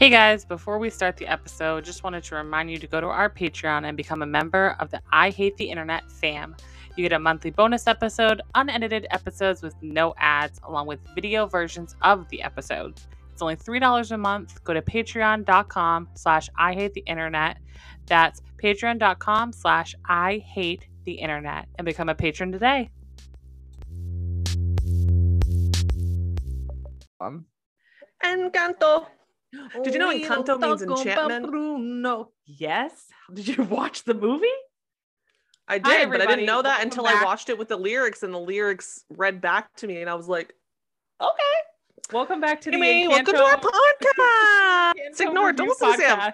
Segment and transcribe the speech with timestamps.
[0.00, 3.06] Hey guys, before we start the episode, just wanted to remind you to go to
[3.08, 6.56] our Patreon and become a member of the I Hate the Internet fam.
[6.96, 11.96] You get a monthly bonus episode, unedited episodes with no ads, along with video versions
[12.00, 13.08] of the episodes.
[13.30, 14.64] It's only $3 a month.
[14.64, 17.58] Go to patreon.com slash I hate the internet.
[18.06, 22.88] That's patreon.com slash I hate the internet and become a patron today.
[27.20, 27.44] Um,
[28.24, 29.04] Encanto.
[29.82, 31.46] Did you know Encanto means enchantment?
[31.46, 32.30] Bruno.
[32.46, 33.06] Yes.
[33.32, 34.46] Did you watch the movie?
[35.68, 37.22] I did, Hi, but I didn't know that Welcome until back.
[37.22, 40.14] I watched it with the lyrics, and the lyrics read back to me, and I
[40.14, 40.52] was like,
[41.20, 41.32] okay.
[42.12, 44.92] Welcome back to the Anyway, welcome to our Encanto- podcast.
[45.20, 46.32] Encanto Ignore, don't listen to Sam.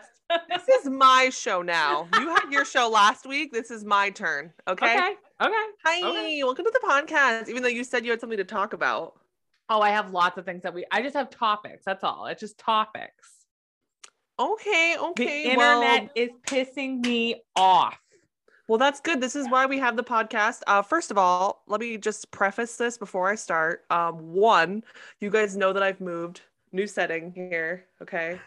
[0.48, 2.08] This is my show now.
[2.18, 3.52] You had your show last week.
[3.52, 4.52] This is my turn.
[4.66, 4.96] Okay.
[4.96, 5.14] okay.
[5.40, 5.52] Okay.
[5.84, 6.42] Hi, Okay.
[6.42, 7.48] welcome to the podcast.
[7.48, 9.20] Even though you said you had something to talk about.
[9.68, 10.84] Oh, I have lots of things that we.
[10.90, 11.84] I just have topics.
[11.84, 12.26] That's all.
[12.26, 13.30] It's just topics.
[14.38, 15.24] Okay, Okay.
[15.44, 17.98] The internet well, is pissing me off.
[18.68, 19.20] Well, that's good.
[19.20, 20.62] This is why we have the podcast.
[20.66, 23.84] Uh, first of all, let me just preface this before I start.
[23.90, 24.82] Um, one,
[25.20, 26.42] you guys know that I've moved,
[26.72, 27.86] new setting here.
[28.02, 28.40] Okay,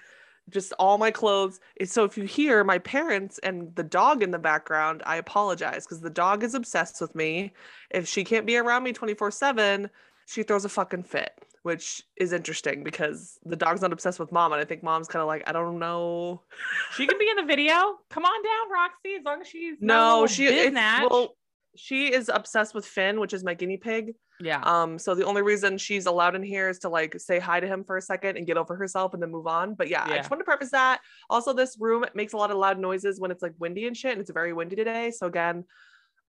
[0.49, 1.61] just all my clothes.
[1.85, 6.01] So if you hear my parents and the dog in the background, I apologize because
[6.01, 7.53] the dog is obsessed with me.
[7.89, 9.89] If she can't be around me twenty four seven,
[10.29, 11.31] she throws a fucking fit,
[11.63, 15.21] which is interesting because the dog's not obsessed with mom, and I think mom's kind
[15.21, 16.43] of like, I don't know.
[16.95, 17.97] She can be in the video.
[18.09, 19.15] Come on down, Roxy.
[19.17, 21.09] As long as she's No, she biznatch.
[21.09, 21.35] well,
[21.75, 24.13] she is obsessed with Finn, which is my guinea pig.
[24.41, 24.61] yeah.
[24.63, 27.67] Um, so the only reason she's allowed in here is to like say hi to
[27.67, 29.75] him for a second and get over herself and then move on.
[29.75, 30.99] But yeah, I just wanted to preface that.
[31.29, 34.11] Also, this room makes a lot of loud noises when it's like windy and shit,
[34.13, 35.11] and it's very windy today.
[35.11, 35.63] So again,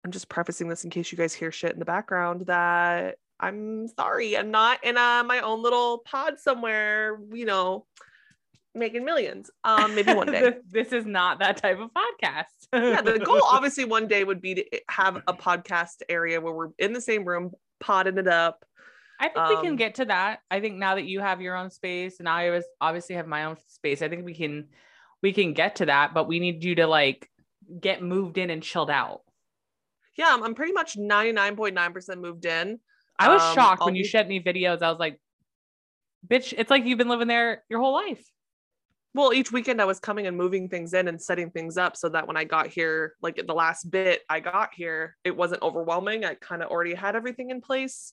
[0.04, 3.88] I'm just prefacing this in case you guys hear shit in the background that I'm
[3.88, 4.36] sorry.
[4.36, 7.86] I'm not in uh, my own little pod somewhere, you know,
[8.74, 9.50] making millions.
[9.64, 10.40] Um, maybe one day.
[10.40, 12.44] this, this is not that type of podcast.
[12.72, 16.68] yeah, the goal obviously one day would be to have a podcast area where we're
[16.78, 18.64] in the same room, potting it up.
[19.18, 20.40] I think we can Um, get to that.
[20.50, 23.44] I think now that you have your own space and I was obviously have my
[23.44, 24.68] own space, I think we can
[25.22, 27.28] we can get to that, but we need you to like
[27.80, 29.20] get moved in and chilled out.
[30.16, 32.80] Yeah, I'm, I'm pretty much 99.9% moved in.
[33.20, 34.82] I was Um, shocked when you sent me videos.
[34.82, 35.20] I was like,
[36.26, 38.24] bitch, it's like you've been living there your whole life.
[39.12, 42.08] Well, each weekend I was coming and moving things in and setting things up so
[42.10, 46.24] that when I got here, like the last bit I got here, it wasn't overwhelming.
[46.24, 48.12] I kind of already had everything in place.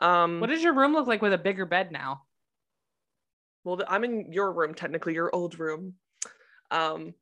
[0.00, 2.22] Um, What does your room look like with a bigger bed now?
[3.62, 5.94] well, I'm in your room, technically, your old room.
[6.70, 7.14] Um,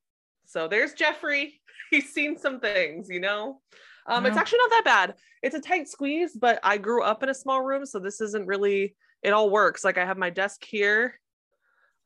[0.47, 1.61] so there's Jeffrey.
[1.91, 3.61] He's seen some things, you know.
[4.07, 5.15] Um, it's actually not that bad.
[5.43, 8.47] It's a tight squeeze, but I grew up in a small room, so this isn't
[8.47, 8.97] really.
[9.23, 9.85] It all works.
[9.85, 11.21] Like I have my desk here,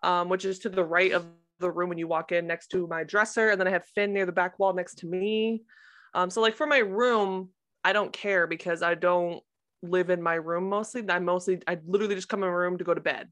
[0.03, 1.27] um, which is to the right of
[1.59, 4.13] the room when you walk in, next to my dresser, and then I have Finn
[4.13, 5.63] near the back wall next to me.
[6.13, 7.49] Um, so like for my room,
[7.83, 9.43] I don't care because I don't
[9.83, 11.03] live in my room mostly.
[11.09, 13.29] I mostly, I literally just come in my room to go to bed.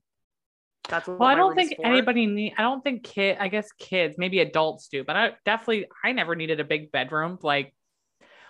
[0.89, 1.87] That's what Well, I don't think for.
[1.87, 2.55] anybody need.
[2.59, 3.39] I don't think kid.
[3.41, 5.87] I guess kids, maybe adults do, but I definitely.
[6.05, 7.39] I never needed a big bedroom.
[7.43, 7.75] Like,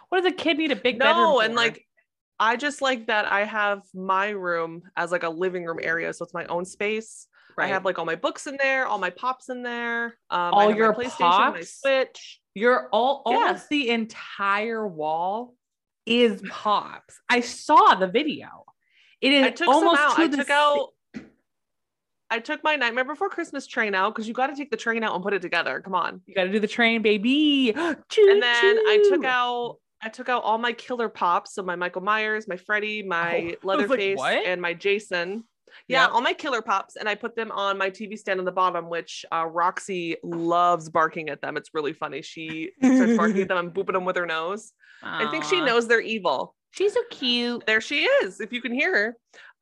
[0.09, 1.25] what does a kid need a big bedroom?
[1.25, 1.87] no and like
[2.41, 6.25] i just like that i have my room as like a living room area so
[6.25, 7.27] it's my own space
[7.59, 10.71] i have like all my books in there all my pops in there um All
[10.75, 11.81] your my playstation my pops?
[11.81, 13.59] switch Your all Yeah.
[13.71, 15.55] the entire wall
[16.07, 17.19] is pops.
[17.31, 18.65] I saw the video.
[19.21, 20.89] It is i took almost some out i took out
[22.31, 25.03] i took my nightmare before christmas train out because you got to take the train
[25.05, 27.73] out and put it together come on You got to do the train, baby.
[27.77, 32.03] And then i took out I took out all my killer pops, so my Michael
[32.03, 35.45] Myers, my Freddy, my Oh, was like, Leatherface, and my Jason.
[35.89, 36.11] Yeah, Yep.
[36.13, 38.89] all my killer pops, and I put them on my TV stand on the bottom,
[38.89, 41.57] which uh, Roxy loves barking at them.
[41.57, 42.23] It's really funny.
[42.23, 44.73] She starts barking at them and booping them with her nose.
[45.03, 46.55] I think she knows they're evil.
[46.71, 47.65] She's so cute.
[47.67, 49.17] There she is, if you can hear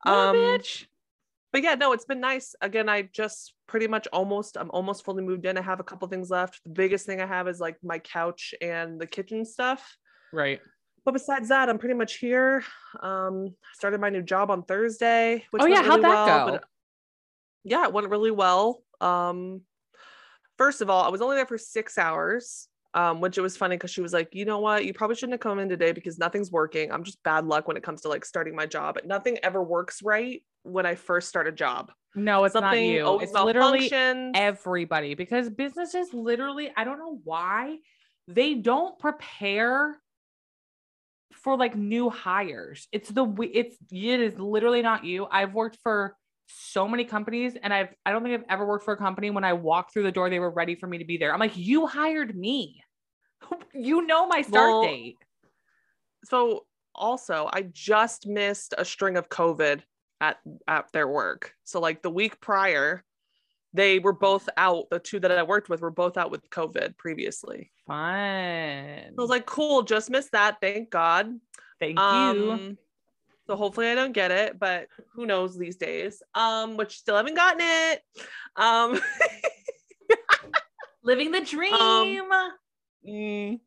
[0.05, 0.11] her.
[0.13, 0.87] Um, bitch.
[1.53, 2.55] But yeah, no, it's been nice.
[2.61, 5.57] Again, I just pretty much almost, I'm almost fully moved in.
[5.59, 6.61] I have a couple things left.
[6.65, 9.97] The biggest thing I have is like my couch and the kitchen stuff.
[10.33, 10.61] Right.
[11.05, 12.63] But besides that, I'm pretty much here.
[13.01, 15.45] Um, started my new job on Thursday.
[15.51, 16.53] Which Oh, yeah, went how'd really that well, go?
[16.53, 16.65] but-
[17.65, 18.83] yeah, it went really well.
[19.01, 19.63] Um,
[20.59, 23.77] first of all, I was only there for six hours, um, which it was funny
[23.77, 26.19] because she was like, you know what, you probably shouldn't have come in today because
[26.19, 26.91] nothing's working.
[26.93, 28.99] I'm just bad luck when it comes to like starting my job.
[29.05, 31.93] Nothing ever works right when I first start a job.
[32.15, 33.05] No, it's not Something you.
[33.07, 33.91] always It's literally
[34.35, 37.79] everybody because businesses literally, I don't know why
[38.29, 39.97] they don't prepare
[41.35, 42.89] for like new hires.
[42.93, 45.27] It's the it's it is literally not you.
[45.31, 48.93] I've worked for so many companies and I've I don't think I've ever worked for
[48.93, 51.17] a company when I walked through the door they were ready for me to be
[51.17, 51.33] there.
[51.33, 52.83] I'm like, "You hired me.
[53.75, 55.19] You know my start Well, date."
[56.25, 59.81] So also, I just missed a string of COVID
[60.21, 60.39] at
[60.69, 61.55] at their work.
[61.65, 63.03] So like the week prior,
[63.75, 64.91] they were both out.
[64.91, 67.73] The two that I worked with were both out with COVID previously.
[67.87, 67.99] Fun.
[67.99, 70.59] I was like, cool, just missed that.
[70.61, 71.29] Thank God.
[71.81, 72.05] Thank you.
[72.05, 72.79] Um,
[73.47, 76.23] so hopefully I don't get it, but who knows these days.
[76.35, 78.03] Um, which still haven't gotten it.
[78.57, 79.01] Um,
[81.05, 81.73] Living the dream.
[83.09, 83.59] mm,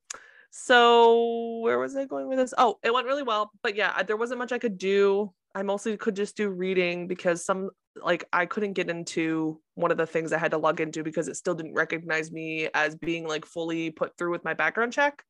[0.52, 2.54] so where was I going with this?
[2.58, 5.34] Oh, it went really well, but yeah, there wasn't much I could do.
[5.54, 9.98] I mostly could just do reading because some like I couldn't get into one of
[9.98, 13.28] the things I had to log into because it still didn't recognize me as being
[13.28, 15.24] like fully put through with my background check.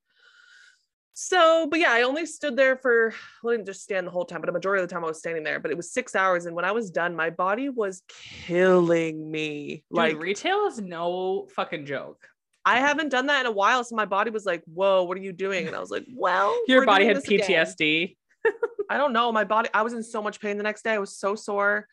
[1.18, 4.26] So, but yeah, I only stood there for, well, I didn't just stand the whole
[4.26, 6.14] time, but a majority of the time I was standing there, but it was six
[6.14, 6.44] hours.
[6.44, 8.02] And when I was done, my body was
[8.46, 9.82] killing me.
[9.90, 12.28] Dude, like, retail is no fucking joke.
[12.66, 13.82] I haven't done that in a while.
[13.82, 15.66] So my body was like, whoa, what are you doing?
[15.66, 17.16] And I was like, well, Your body had.
[17.16, 18.14] PTSD.
[18.90, 19.32] I don't know.
[19.32, 20.92] My body, I was in so much pain the next day.
[20.92, 21.88] I was so sore.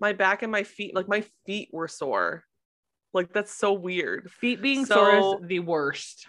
[0.00, 2.44] My back and my feet, like my feet were sore.
[3.12, 4.30] Like that's so weird.
[4.30, 6.26] Feet being sore is the worst.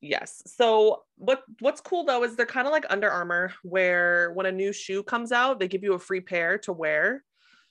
[0.00, 0.42] Yes.
[0.46, 4.52] So what what's cool though is they're kind of like Under Armour, where when a
[4.52, 7.24] new shoe comes out, they give you a free pair to wear.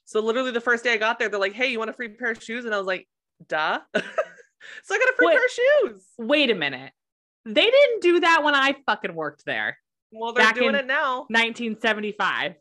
[0.05, 2.09] So literally the first day I got there, they're like, "Hey, you want a free
[2.09, 3.07] pair of shoes?" And I was like,
[3.47, 5.35] "Duh." so I got a free Wait.
[5.35, 6.05] pair of shoes.
[6.17, 6.91] Wait a minute.
[7.45, 9.77] They didn't do that when I fucking worked there.
[10.11, 11.25] Well, they're doing in- it now.
[11.29, 12.55] 1975.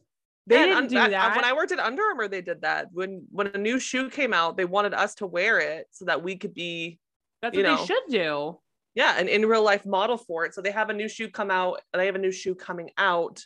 [0.46, 1.36] They Yeah, didn't and do un- that.
[1.36, 2.88] When I worked at Under Armour, they did that.
[2.92, 6.22] When when a new shoe came out, they wanted us to wear it so that
[6.22, 6.98] we could be
[7.42, 7.76] That's what know.
[7.76, 8.58] they should do.
[8.94, 10.54] yeah, an in real life model for it.
[10.54, 11.80] So they have a new shoe come out.
[11.92, 13.44] They have a new shoe coming out.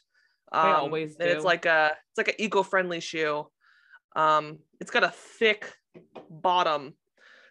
[0.53, 3.47] Um, always and it's like a it's like an eco-friendly shoe.
[4.15, 5.75] Um, it's got a thick
[6.31, 6.95] bottom.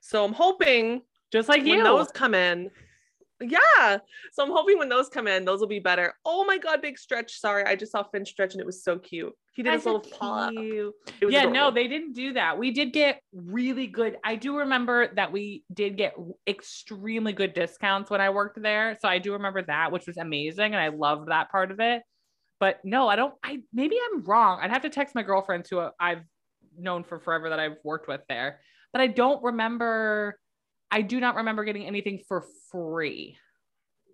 [0.01, 1.01] So I'm hoping
[1.31, 1.83] Just like when you.
[1.83, 2.71] those come in.
[3.41, 3.97] Yeah.
[4.31, 6.13] So I'm hoping when those come in, those will be better.
[6.23, 7.39] Oh my god, big stretch.
[7.39, 9.33] Sorry, I just saw Finn stretch and it was so cute.
[9.53, 10.47] He did his That's so little paw.
[10.47, 10.53] up.
[10.53, 10.93] cute.
[11.21, 12.57] It was Yeah, no, they didn't do that.
[12.57, 14.17] We did get really good.
[14.23, 16.13] I do remember that we did get
[16.47, 18.97] extremely good discounts when I worked there.
[19.01, 20.73] So I do remember that, which was amazing.
[20.73, 22.03] And I loved that part of it.
[22.59, 23.33] But no, I don't.
[23.43, 24.59] I maybe I'm wrong.
[24.61, 26.23] I'd have to text my girlfriends who I've
[26.77, 28.59] known for forever that I've worked with there.
[28.93, 30.39] But I don't remember.
[30.95, 33.37] I do not remember getting anything for free.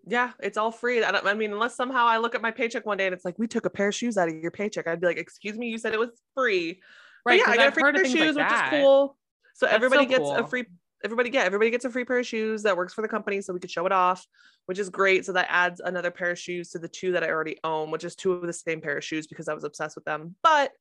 [0.07, 1.03] Yeah, it's all free.
[1.03, 3.37] I, I mean, unless somehow I look at my paycheck one day and it's like,
[3.37, 4.87] we took a pair of shoes out of your paycheck.
[4.87, 6.81] I'd be like, excuse me, you said it was free.
[7.23, 7.37] But Right.
[7.37, 8.73] yeah, 'cause I got a I've free pair of shoes, like which that.
[8.73, 9.17] is cool.
[9.53, 10.65] So That's everybody so gets a free
[11.03, 13.53] everybody yeah, everybody gets a free pair of shoes that works for the company so
[13.53, 14.25] we could show it off,
[14.65, 15.23] which is great.
[15.23, 18.03] So that adds another pair of shoes to the two that I already own, which
[18.03, 20.35] is two of the same pair of shoes because I was obsessed with them.
[20.41, 20.71] But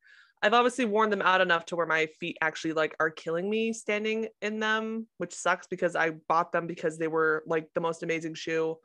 [0.42, 3.72] I've obviously worn them out enough to where my feet actually like are killing me
[3.72, 8.02] standing in them, which sucks because I bought them because they were like the most
[8.02, 8.76] amazing shoe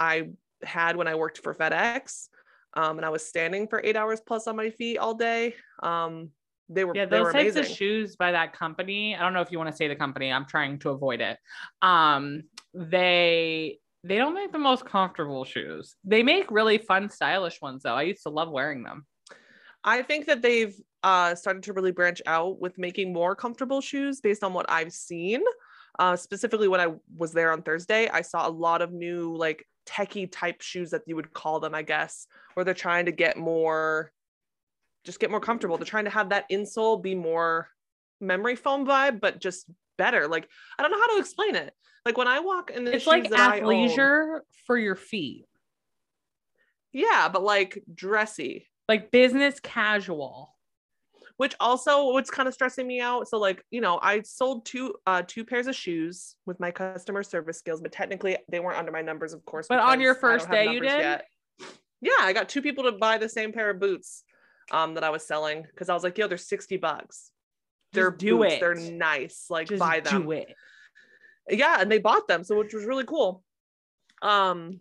[0.00, 0.30] I
[0.64, 2.28] had when I worked for FedEx.
[2.76, 5.54] Um, and I was standing for eight hours plus on my feet all day.
[5.82, 6.30] Um,
[6.68, 7.70] they were Yeah, they those were types amazing.
[7.72, 9.14] of shoes by that company.
[9.14, 10.32] I don't know if you want to say the company.
[10.32, 11.38] I'm trying to avoid it.
[11.82, 12.42] Um,
[12.72, 15.94] they they don't make the most comfortable shoes.
[16.04, 17.94] They make really fun, stylish ones though.
[17.94, 19.06] I used to love wearing them.
[19.84, 24.20] I think that they've uh, started to really branch out with making more comfortable shoes
[24.20, 25.42] based on what I've seen.
[25.98, 29.66] Uh, specifically, when I was there on Thursday, I saw a lot of new like
[29.86, 33.36] techie type shoes that you would call them, I guess, where they're trying to get
[33.36, 34.10] more,
[35.04, 35.76] just get more comfortable.
[35.76, 37.68] They're trying to have that insole be more
[38.20, 39.66] memory foam vibe, but just
[39.98, 40.26] better.
[40.26, 40.48] Like
[40.78, 41.72] I don't know how to explain it.
[42.06, 45.46] Like when I walk in the It's shoes like I own- athleisure for your feet,
[46.92, 48.66] yeah, but like dressy.
[48.88, 50.54] Like business casual.
[51.36, 54.94] which also what's kind of stressing me out so like you know i sold two
[55.06, 58.92] uh two pairs of shoes with my customer service skills but technically they weren't under
[58.92, 61.22] my numbers of course But on your because I don't first day you did?
[62.00, 64.22] yeah i got two people to buy the same pair of boots
[64.70, 67.30] um that i was selling because i was like yo they're 60 bucks
[67.92, 68.60] they're Just do boots it.
[68.60, 70.54] they're nice like Just buy them do it.
[71.48, 73.42] yeah and they bought them so which was really cool
[74.22, 74.78] um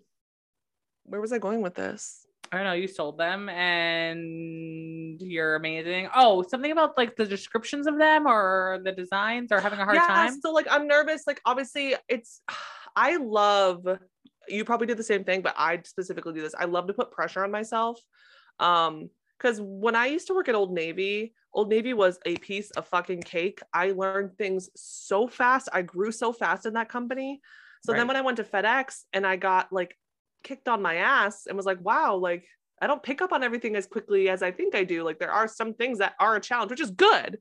[1.06, 2.23] where was i going with this
[2.54, 2.74] I don't know.
[2.74, 6.08] You sold them and you're amazing.
[6.14, 9.96] Oh, something about like the descriptions of them or the designs or having a hard
[9.96, 10.40] yeah, time.
[10.40, 11.24] So like I'm nervous.
[11.26, 12.42] Like obviously it's
[12.96, 13.88] I love
[14.48, 16.54] you probably did the same thing, but I specifically do this.
[16.54, 18.00] I love to put pressure on myself.
[18.60, 22.70] Um, because when I used to work at Old Navy, Old Navy was a piece
[22.72, 23.62] of fucking cake.
[23.74, 25.70] I learned things so fast.
[25.74, 27.42] I grew so fast in that company.
[27.84, 27.98] So Right.
[27.98, 29.98] then when I went to FedEx and I got like
[30.44, 32.46] kicked on my ass and was like, wow, like
[32.82, 35.04] I don't pick up on everything as quickly as I think I do.
[35.04, 37.40] Like there are some things that are a challenge, which is good.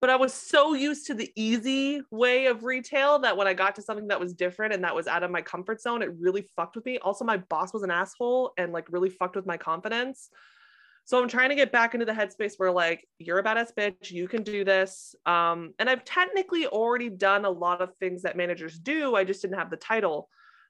[0.00, 3.74] But I was so used to the easy way of retail that when I got
[3.74, 6.48] to something that was different and that was out of my comfort zone, it really
[6.56, 6.98] fucked with me.
[6.98, 10.30] Also, my boss was an asshole and like really fucked with my confidence.
[11.04, 14.10] So I'm trying to get back into the headspace where like you're a badass bitch,
[14.10, 15.14] you can do this.
[15.26, 19.16] Um, and I've technically already done a lot of things that managers do.
[19.16, 20.28] I just didn't have the title.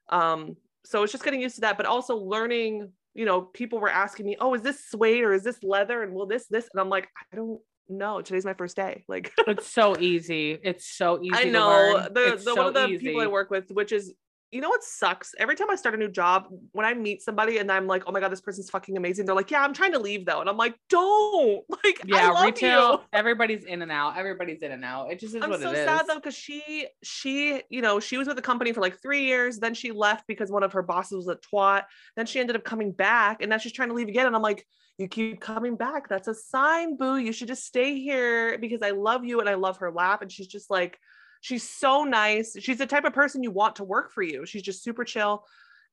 [0.09, 2.91] Um, so it's just getting used to that, but also learning.
[3.13, 6.13] You know, people were asking me, "Oh, is this suede or is this leather?" And
[6.13, 6.69] will this this?
[6.71, 7.59] And I'm like, I don't
[7.89, 8.21] know.
[8.21, 9.03] Today's my first day.
[9.07, 10.57] Like it's so easy.
[10.63, 11.35] It's so easy.
[11.35, 13.05] I to know the, the so one of the easy.
[13.05, 14.13] people I work with, which is
[14.51, 15.33] you know what sucks?
[15.39, 18.11] Every time I start a new job, when I meet somebody and I'm like, oh
[18.11, 19.25] my god, this person's fucking amazing.
[19.25, 22.29] They're like, yeah, I'm trying to leave though, and I'm like, don't like, I Yeah,
[22.31, 22.91] love retail.
[22.91, 22.99] you.
[23.13, 24.17] Everybody's in and out.
[24.17, 25.11] Everybody's in and out.
[25.11, 25.85] It just is I'm what so it is.
[25.85, 29.23] sad though because she she you know she was with the company for like three
[29.23, 31.83] years then she left because one of her bosses was a twat
[32.15, 34.41] then she ended up coming back and now she's trying to leave again and I'm
[34.41, 34.65] like
[34.97, 38.91] you keep coming back that's a sign boo you should just stay here because I
[38.91, 40.97] love you and I love her laugh and she's just like
[41.41, 44.61] she's so nice she's the type of person you want to work for you she's
[44.61, 45.43] just super chill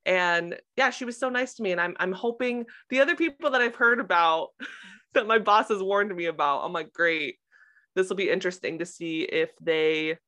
[0.06, 3.50] and yeah she was so nice to me and I'm I'm hoping the other people
[3.50, 4.48] that I've heard about
[5.14, 7.36] that my boss has warned me about I'm like great
[7.96, 10.18] this will be interesting to see if they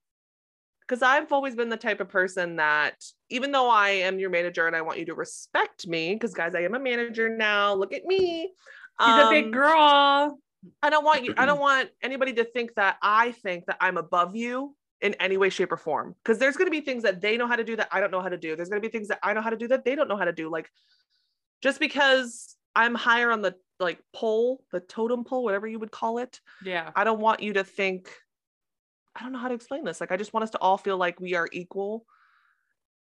[0.80, 2.96] because I've always been the type of person that
[3.28, 6.56] even though I am your manager and I want you to respect me, because guys,
[6.56, 7.74] I am a manager now.
[7.74, 8.52] Look at me.
[9.00, 10.40] She's a big Um, girl.
[10.82, 13.98] I don't want you, I don't want anybody to think that I think that I'm
[13.98, 16.14] above you in any way, shape, or form.
[16.22, 18.20] Because there's gonna be things that they know how to do that I don't know
[18.20, 18.56] how to do.
[18.56, 20.24] There's gonna be things that I know how to do that they don't know how
[20.24, 20.50] to do.
[20.50, 20.70] Like
[21.62, 26.18] just because I'm higher on the like pole, the totem pole, whatever you would call
[26.18, 26.40] it.
[26.64, 26.90] Yeah.
[26.94, 28.10] I don't want you to think,
[29.16, 30.00] I don't know how to explain this.
[30.00, 32.04] Like, I just want us to all feel like we are equal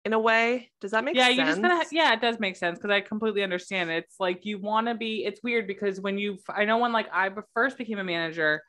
[0.06, 0.72] in a way.
[0.82, 1.38] Does that make yeah, sense?
[1.38, 1.86] you just gotta.
[1.92, 3.90] Yeah, it does make sense because I completely understand.
[3.90, 5.26] It's like you want to be.
[5.26, 8.62] It's weird because when you, I know when like I first became a manager,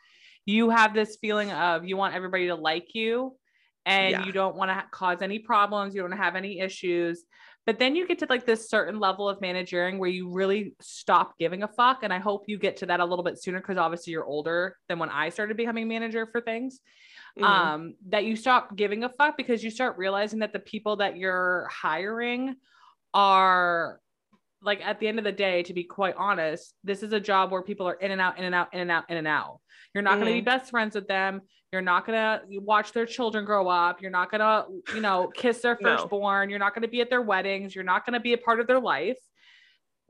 [0.45, 3.37] you have this feeling of you want everybody to like you,
[3.87, 4.25] and Yeah.
[4.27, 5.95] you don't want to ha- cause any problems.
[5.95, 7.25] You don't have any issues.
[7.67, 11.37] But then you get to like this certain level of managing where you really stop
[11.39, 12.03] giving a fuck.
[12.03, 14.77] And I hope you get to that a little bit sooner because obviously you're older
[14.89, 16.81] than when I started becoming manager for things
[17.39, 17.45] Mhm.
[17.45, 21.19] um, that you stop giving a fuck because you start realizing that the people that
[21.19, 22.57] you're hiring
[23.13, 24.01] are
[24.63, 27.51] like at the end of the day, to be quite honest, this is a job
[27.53, 29.61] where people are in and out, in and out, in and out, in and out.
[29.95, 31.43] You're not going to be best friends with them.
[31.73, 34.01] You're not going to watch their children grow up.
[34.03, 35.97] You're not going to, you know, kiss their No.
[35.97, 36.51] firstborn.
[36.51, 37.75] You're not going to be at their weddings.
[37.75, 39.19] You're not going to be a part of their life.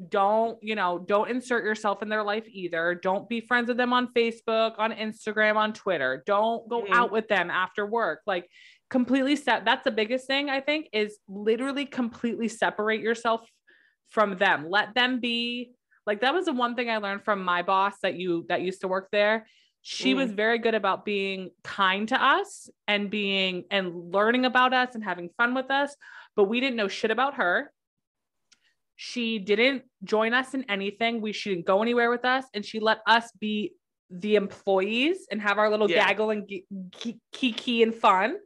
[0.08, 2.94] Don't, you know, don't insert yourself in their life either.
[2.94, 6.22] Don't be friends with them on Facebook, on Instagram, on Twitter.
[6.24, 6.92] Don't go Mhm.
[6.92, 8.20] out with them after work.
[8.24, 8.48] Like,
[8.90, 9.64] completely set.
[9.64, 13.48] That's the biggest thing I think is literally completely separate yourself
[14.10, 14.68] from them.
[14.68, 15.72] Let them be
[16.06, 18.80] like that was the one thing I learned from my boss that you that used
[18.80, 19.46] to work there.
[19.82, 20.36] She was mm.
[20.36, 25.30] very good about being kind to us and being and learning about us and having
[25.36, 25.94] fun with us,
[26.34, 27.72] but we didn't know shit about her.
[28.96, 31.20] She didn't join us in anything.
[31.20, 33.74] We she didn't go anywhere with us, and she let us be
[34.10, 36.06] the employees and have our little Yeah.
[36.06, 36.50] gaggle and
[37.32, 38.38] kiki and fun.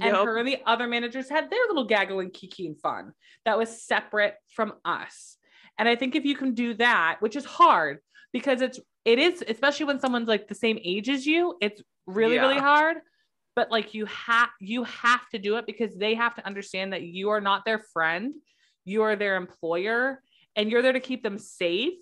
[0.00, 0.24] And Yep.
[0.24, 3.12] her and the other managers had their little gaggle and kiki and fun
[3.44, 5.36] that was separate from us.
[5.78, 7.98] And I think if you can do that, which is hard
[8.32, 12.38] because it's it is especially when someone's like the same age as you, it's really
[12.38, 12.98] really hard.
[13.56, 17.02] But like you have you have to do it because they have to understand that
[17.02, 18.34] you are not their friend,
[18.84, 20.22] you are their employer,
[20.56, 21.94] and you're there to keep them safe.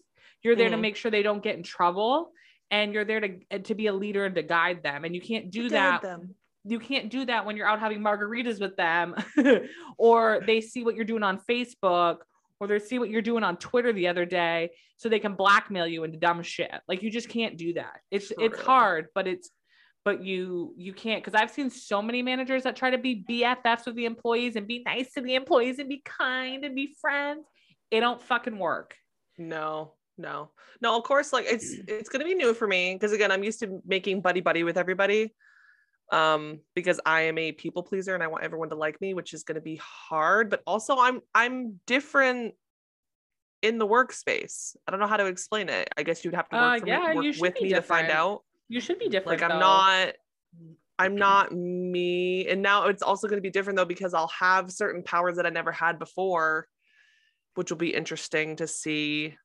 [0.43, 0.81] You're there to Mm.
[0.81, 2.33] make sure they don't get in trouble,
[2.71, 5.05] and you're there to to be a leader and to guide them.
[5.05, 6.35] And you can't do Guide that them.
[6.68, 9.14] You can't do that when you're out having margaritas with them
[9.98, 12.18] or they see what you're doing on Facebook
[12.60, 15.87] or they see what you're doing on Twitter the other day so they can blackmail
[15.87, 16.72] you into dumb shit.
[16.88, 18.00] Like you just can't do that.
[18.10, 19.50] It's it's hard, but it's
[20.04, 23.87] but you you can't because I've seen so many managers that try to be BFFs
[23.87, 27.46] with the employees and be nice to the employees and be kind and be friends.
[27.90, 28.94] It don't fucking work.
[29.38, 30.96] No, no, no.
[30.96, 33.80] Of course, like it's it's gonna be new for me because again, I'm used to
[33.87, 35.34] making buddy buddy with everybody.
[36.11, 39.35] Um, because I am a people pleaser and I want everyone to like me, which
[39.35, 40.49] is gonna be hard.
[40.49, 42.55] But also, I'm I'm different
[43.62, 44.77] in the workspace.
[44.87, 45.88] I don't know how to explain it.
[45.97, 48.45] I guess you'd have to work, Uh, yeah, me, work with me to find out.
[48.69, 49.41] You should be different.
[49.41, 49.67] Like I'm though.
[49.67, 50.15] not
[50.99, 52.49] I'm not me.
[52.49, 55.47] And now it's also going to be different though because I'll have certain powers that
[55.47, 56.67] I never had before,
[57.55, 59.37] which will be interesting to see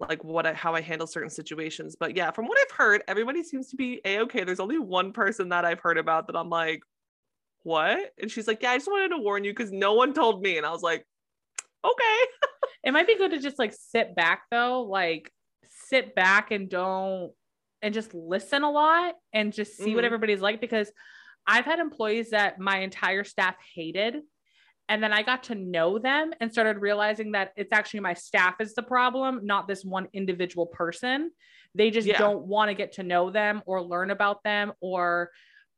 [0.00, 1.96] like what I, how I handle certain situations.
[1.98, 4.44] But yeah, from what I've heard, everybody seems to be a okay.
[4.44, 6.82] There's only one person that I've heard about that I'm like,
[7.62, 8.12] what?
[8.20, 10.56] And she's like, yeah, I just wanted to warn you because no one told me.
[10.56, 11.06] And I was like,
[11.84, 12.18] okay.
[12.82, 15.30] It might be good to just like sit back though, like
[15.68, 17.32] sit back and don't
[17.82, 20.06] and just listen a lot and just see what Mhm.
[20.06, 20.90] everybody's like because
[21.46, 24.16] I've had employees that my entire staff hated
[24.90, 28.56] and then I got to know them and started realizing that it's actually my staff
[28.60, 31.30] is the problem, not this one individual person.
[31.76, 32.18] They just Yeah.
[32.18, 35.30] don't want to get to know them or learn about them or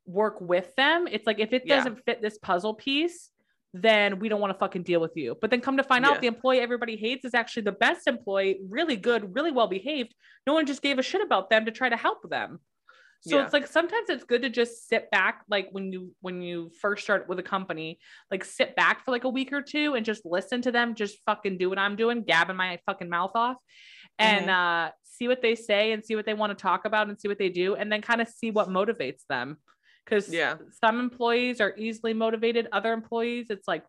[0.06, 1.06] work with them.
[1.06, 1.76] It's like if it Yeah.
[1.76, 3.30] doesn't fit this puzzle piece,
[3.74, 5.36] then we don't want to fucking deal with you.
[5.38, 8.60] But then come to find out the employee everybody hates is actually the best employee,
[8.66, 10.14] really good, really well behaved.
[10.46, 12.60] No one just gave a shit about them to try to help them.
[13.24, 13.44] So Yeah.
[13.44, 17.04] it's like sometimes it's good to just sit back, like when you when you first
[17.04, 18.00] start with a company,
[18.30, 21.18] like sit back for like a week or two and just listen to them, just
[21.24, 23.56] fucking do what I'm doing, gabbing my fucking mouth off,
[24.18, 27.20] and uh, see what they say and see what they want to talk about and
[27.20, 29.56] see what they do, and then kind of see what motivates them.
[30.04, 30.56] Because Yeah.
[30.82, 33.84] some employees are easily motivated, other employees it's like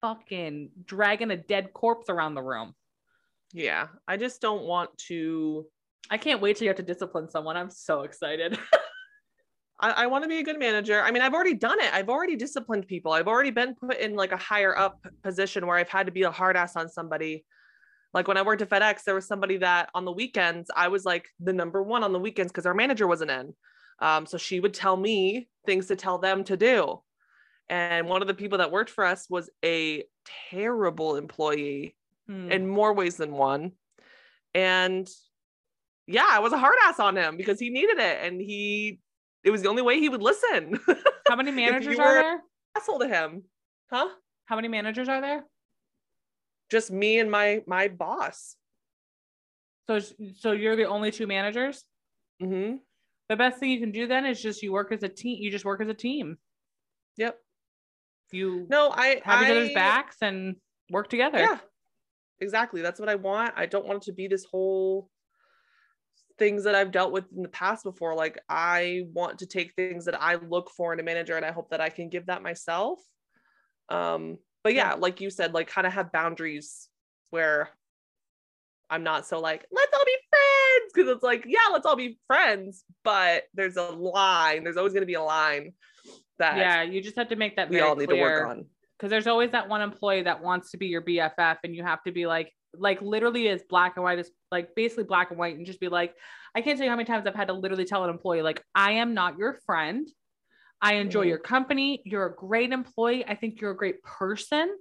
[0.00, 2.74] fucking dragging a dead corpse around the room.
[3.52, 3.88] Yeah.
[4.08, 5.66] I just don't want to
[6.08, 7.56] I can't wait till you have to discipline someone.
[7.56, 8.58] I'm so excited.
[9.80, 11.00] I, I want to be a good manager.
[11.00, 11.92] I mean, I've already done it.
[11.92, 13.12] I've already disciplined people.
[13.12, 16.22] I've already been put in like a higher up position where I've had to be
[16.22, 17.44] a hard ass on somebody.
[18.12, 21.04] Like when I worked at FedEx, there was somebody that on the weekends, I was
[21.04, 23.54] like the number one on the weekends because our manager wasn't in.
[24.00, 27.00] Um, so she would tell me things to tell them to do.
[27.68, 30.04] And one of the people that worked for us was a
[30.50, 31.94] terrible employee
[32.26, 32.50] Hmm.
[32.52, 33.72] in more ways than one.
[34.54, 35.08] And
[36.12, 38.18] yeah, I was a hard ass on him because he needed it.
[38.22, 39.00] And he,
[39.44, 40.78] it was the only way he would listen.
[41.28, 42.40] How many managers are there?
[42.76, 43.44] Asshole to him.
[43.90, 44.08] Huh?
[44.46, 45.44] How many managers are there?
[46.70, 48.56] Just me and my my boss.
[49.88, 49.98] So,
[50.38, 51.84] so you're the only two managers.
[52.40, 52.76] hmm
[53.28, 55.42] The best thing you can do then is just you work as a team.
[55.42, 56.38] You just work as a team.
[57.16, 57.38] Yep.
[58.32, 60.56] You No, I have each other's backs and
[60.90, 61.38] work together.
[61.38, 61.58] Yeah.
[62.40, 62.82] Exactly.
[62.82, 63.54] That's what I want.
[63.56, 65.10] I don't want it to be this whole
[66.40, 68.16] things that I've dealt with in the past before.
[68.16, 71.52] Like I want to take things that I look for in a manager and I
[71.52, 72.98] hope that I can give that myself.
[73.88, 76.88] Um, but yeah, like you said, like kind of have boundaries
[77.30, 77.68] where
[78.88, 80.92] I'm not so like, let's all be friends.
[80.96, 84.64] Cause it's like, yeah, let's all be friends, but there's a line.
[84.64, 85.74] There's always gonna be a line
[86.38, 88.64] that Yeah, you just have to make that we all need to work on.
[88.98, 92.02] because there's always that one employee that wants to be your BFF, and you have
[92.04, 95.56] to be like, like literally as black and white as like basically black and white,
[95.56, 96.14] and just be like,
[96.54, 98.62] I can't tell you how many times I've had to literally tell an employee like,
[98.74, 100.08] I am not your friend.
[100.82, 101.28] I enjoy Mhm.
[101.28, 102.02] your company.
[102.04, 103.24] You're a great employee.
[103.26, 104.76] I think you're a great person,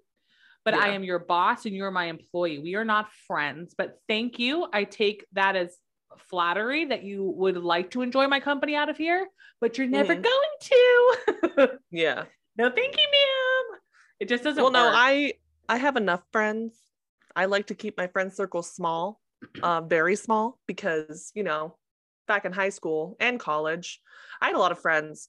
[0.65, 2.59] but I am your boss and you're my employee.
[2.59, 4.67] We are not friends, but thank you.
[4.71, 5.77] I take that as
[6.17, 9.27] flattery that you would like to enjoy my company out of here,
[9.61, 10.23] but you're never Mhm.
[10.23, 11.79] going to.
[11.91, 12.25] Yeah.
[12.57, 13.79] no, thank you, ma'am.
[14.19, 15.33] It just doesn't well no i
[15.69, 16.77] i have enough friends
[17.35, 19.21] i like to keep my friend circle small
[19.63, 21.75] uh, very small because you know
[22.27, 23.99] back in high school and college
[24.41, 25.27] i had a lot of friends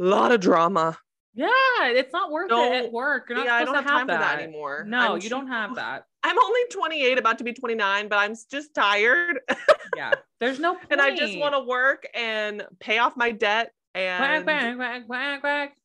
[0.00, 0.96] a lot of drama
[1.34, 1.46] yeah,
[1.82, 3.26] it's not worth it Don't- at work.
[3.28, 4.14] You're not yeah i don't to have time that.
[4.16, 6.04] for that anymore No, I'm you don't have that.
[6.24, 9.40] i'm only 28 about to be 29 but i'm just tired
[9.96, 14.44] Yeah, there's no and i just want to work and pay off my debt and
[14.44, 15.76] quack, quack, quack, quack.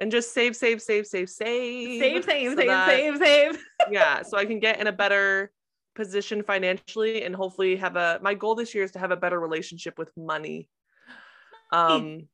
[0.00, 3.64] and just save save save save save Save, save, so save, that- save, save.
[3.90, 5.50] yeah so i can get in a better
[5.98, 9.40] position financially and hopefully have a my goal this year is to have a better
[9.40, 10.68] relationship with money.
[11.70, 12.28] Um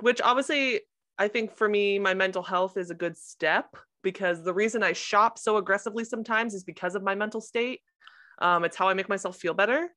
[0.00, 0.80] which obviously
[1.18, 4.94] i think for me my mental health is a good step because the reason i
[4.94, 7.80] shop so aggressively sometimes is because of my mental state.
[8.40, 9.90] Um it's how i make myself feel better.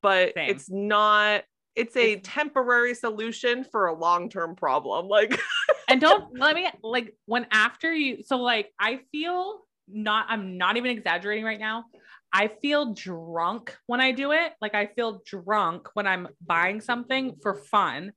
[0.00, 0.50] But Same.
[0.50, 1.42] it's not
[1.74, 5.36] it's a temporary solution for a long-term problem like
[5.88, 9.40] and don't let me like when after you so like i feel
[9.88, 11.84] not i'm not even exaggerating right now
[12.34, 14.52] i feel drunk when i do it.
[14.60, 18.12] Like i feel drunk when i'm buying something for fun.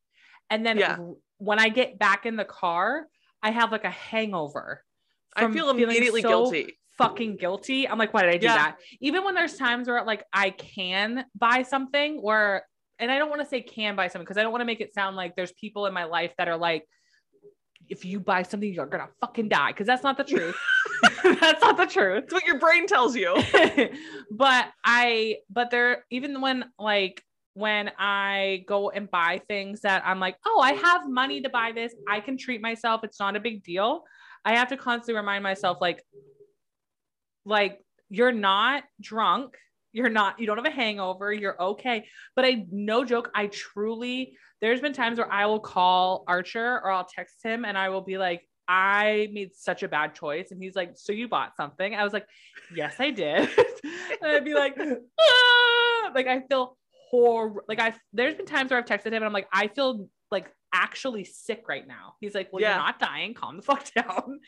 [0.50, 0.98] And then Yeah.
[1.38, 3.08] when i get back in the car
[3.44, 4.84] i have like a hangover
[5.36, 6.80] i feel immediately so guilty.
[6.98, 7.88] fucking guilty.
[7.88, 8.56] I'm like why did i do Yeah.
[8.56, 8.78] that?
[9.02, 12.66] Even when there's times where like i can buy something where
[13.00, 14.82] and i don't want to say can buy something because i don't want to make
[14.82, 16.84] it sound like there's people in my life that are like
[17.88, 20.58] if you buy something you're gonna fucking die because that's not the truth
[21.40, 23.36] that's not the truth it's what your brain tells you
[24.32, 30.20] but I, but there, even when like, when I go and buy things that I'm
[30.20, 33.04] like, oh, I have money to buy this, I can treat myself.
[33.04, 34.04] It's not a big deal.
[34.46, 36.04] I have to constantly remind myself, like,
[37.46, 39.56] like you're not drunk.
[39.92, 41.34] You're not, you don't have a hangover.
[41.34, 42.06] You're okay.
[42.36, 46.92] But I, no joke, I truly, there's been times where I will call Archer or
[46.92, 50.52] I'll text him and I will be like, I made such a bad choice.
[50.52, 51.96] And he's like, So you bought something?
[51.96, 52.28] I was like,
[52.76, 53.50] Yes, I did.
[54.22, 56.12] and I'd be like, ah!
[56.14, 56.78] like I feel
[57.10, 57.62] horrible.
[57.68, 60.52] Like I there's been times where I've texted him and I'm like, I feel like
[60.74, 62.16] actually sick right now.
[62.20, 62.76] He's like, Well, Yeah.
[62.76, 64.40] you're not dying, calm the fuck down.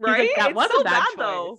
[0.00, 0.28] Right?
[0.28, 1.16] like, that It's was so a bad, bad, choice.
[1.18, 1.58] though.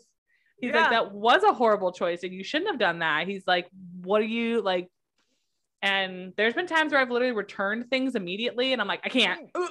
[0.62, 0.82] He's Yeah.
[0.82, 3.27] like, that was a horrible choice, and you shouldn't have done that.
[3.27, 3.69] He's like,
[4.03, 4.89] what are you like?
[5.82, 9.49] And there's been times where I've literally returned things immediately, and I'm like, I can't.
[9.55, 9.67] Uh,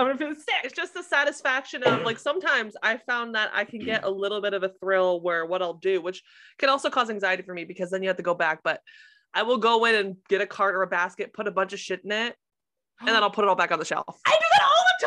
[0.00, 0.54] I'm gonna feel sick.
[0.64, 4.40] It's just the satisfaction of like sometimes I found that I can get a little
[4.40, 6.22] bit of a thrill where what I'll do, which
[6.58, 8.60] can also cause anxiety for me because then you have to go back.
[8.64, 8.80] But
[9.34, 11.80] I will go in and get a cart or a basket, put a bunch of
[11.80, 12.34] shit in it,
[13.00, 14.18] and then I'll put it all back on the shelf.
[14.26, 15.06] I do that all the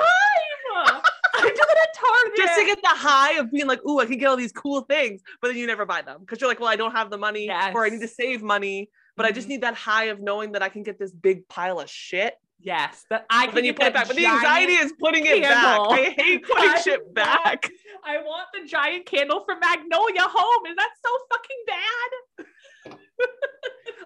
[0.93, 1.01] time.
[1.35, 2.37] I do that at Target.
[2.37, 4.81] Just to get the high of being like, ooh, I can get all these cool
[4.81, 7.17] things, but then you never buy them because you're like, well, I don't have the
[7.17, 9.51] money or I need to save money, but I just Mhm.
[9.51, 12.35] need that high of knowing that I can get this big pile of shit.
[12.63, 14.07] Yes, that I But can then you put it back.
[14.07, 15.89] But the anxiety is putting it candle.
[15.89, 15.99] back.
[15.99, 17.69] I hate putting I shit want- back.
[18.03, 20.65] I want the giant candle from Magnolia Home.
[20.67, 22.97] Is that so fucking bad?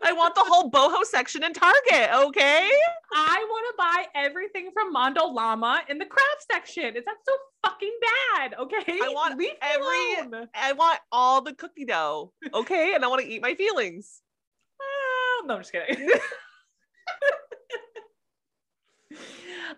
[0.04, 2.70] I want the whole boho section in Target, okay?
[3.14, 6.96] I want to buy everything from Mondo Llama in the craft section.
[6.96, 7.34] Is that so
[7.66, 7.98] fucking
[8.38, 8.54] bad?
[8.60, 9.00] Okay.
[9.02, 10.48] I want Leave every- alone.
[10.54, 12.94] I want all the cookie dough, okay?
[12.94, 14.22] And I want to eat my feelings.
[14.80, 16.10] Ah, no, I'm just kidding.
[19.12, 19.20] I,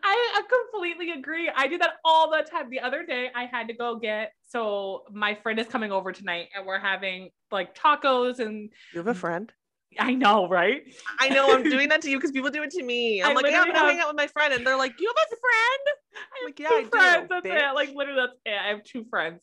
[0.03, 1.49] I completely agree.
[1.55, 2.69] I do that all the time.
[2.69, 4.33] The other day, I had to go get.
[4.47, 9.07] So my friend is coming over tonight, and we're having like tacos, and You have
[9.07, 9.51] a friend?
[9.99, 10.83] I know, right?
[11.19, 13.21] I know I'm doing that to you because people do it to me.
[13.23, 14.93] I'm I like, yeah, I'm gonna have- hang out with my friend, and they're like,
[14.99, 15.97] you have a friend?
[16.39, 16.89] I'm like, yeah, two I do.
[16.89, 17.27] friends.
[17.29, 17.75] That's bitch." it.
[17.75, 18.59] Like literally, that's it.
[18.63, 19.41] I have two friends.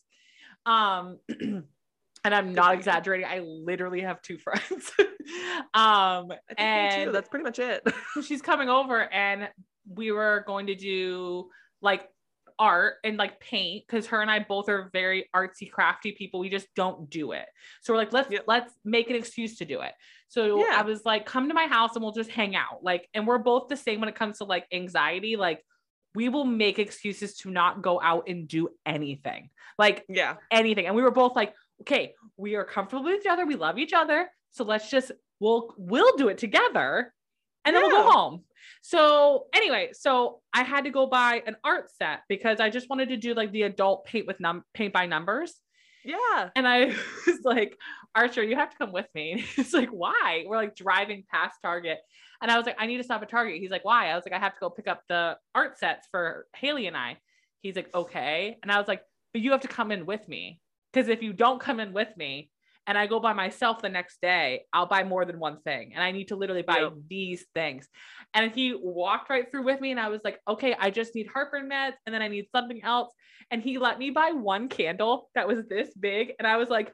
[0.65, 1.19] Um,
[2.23, 3.25] and I'm not exaggerating.
[3.25, 4.91] I literally have two friends.
[5.73, 7.11] um, I think me and too.
[7.11, 7.85] That's pretty much it.
[8.23, 9.49] she's coming over, and
[9.89, 11.49] we were going to do
[11.81, 12.07] like
[12.59, 16.39] art and like paint because her and I both are very artsy crafty people.
[16.39, 17.45] We just don't do it.
[17.81, 19.93] So we're like, let's let's make an excuse to do it.
[20.27, 20.77] So Yeah.
[20.77, 22.83] I was like, come to my house and we'll just hang out.
[22.83, 25.35] Like, and we're both the same when it comes to like anxiety.
[25.35, 25.63] Like,
[26.15, 29.49] we will make excuses to not go out and do anything.
[29.77, 30.35] Like yeah.
[30.51, 30.87] anything.
[30.87, 33.45] And we were both like, okay, we are comfortable with each other.
[33.45, 34.27] We love each other.
[34.51, 37.13] So let's just we'll we'll do it together
[37.67, 38.43] and then we'll go home.
[38.81, 43.09] So anyway, so I had to go buy an art set because I just wanted
[43.09, 45.53] to do like the adult paint with num paint by numbers.
[46.05, 46.49] Yeah.
[46.55, 46.85] And I
[47.27, 47.77] was like,
[48.15, 49.43] Archer, you have to come with me.
[49.55, 50.45] He's like, why?
[50.47, 51.99] We're like driving past Target.
[52.41, 53.59] And I was like, I need to stop at Target.
[53.59, 54.09] He's like, why?
[54.09, 56.95] I was like, I have to go pick up the art sets for Haley and
[56.95, 57.17] I.
[57.61, 58.57] He's like, okay.
[58.61, 59.01] And I was like,
[59.33, 60.61] but you have to come in with me.
[60.93, 62.51] Because if you don't come in with me
[62.87, 65.91] and I go by myself the next day, I'll buy more than one thing.
[65.93, 66.93] And I need to literally buy Yep.
[67.09, 67.87] these things.
[68.33, 69.91] And he walked right through with me.
[69.91, 71.93] And I was like, okay, I just need heartburn meds.
[72.05, 73.11] And then I need something else.
[73.51, 76.33] And he let me buy one candle that was this big.
[76.39, 76.93] And I was like,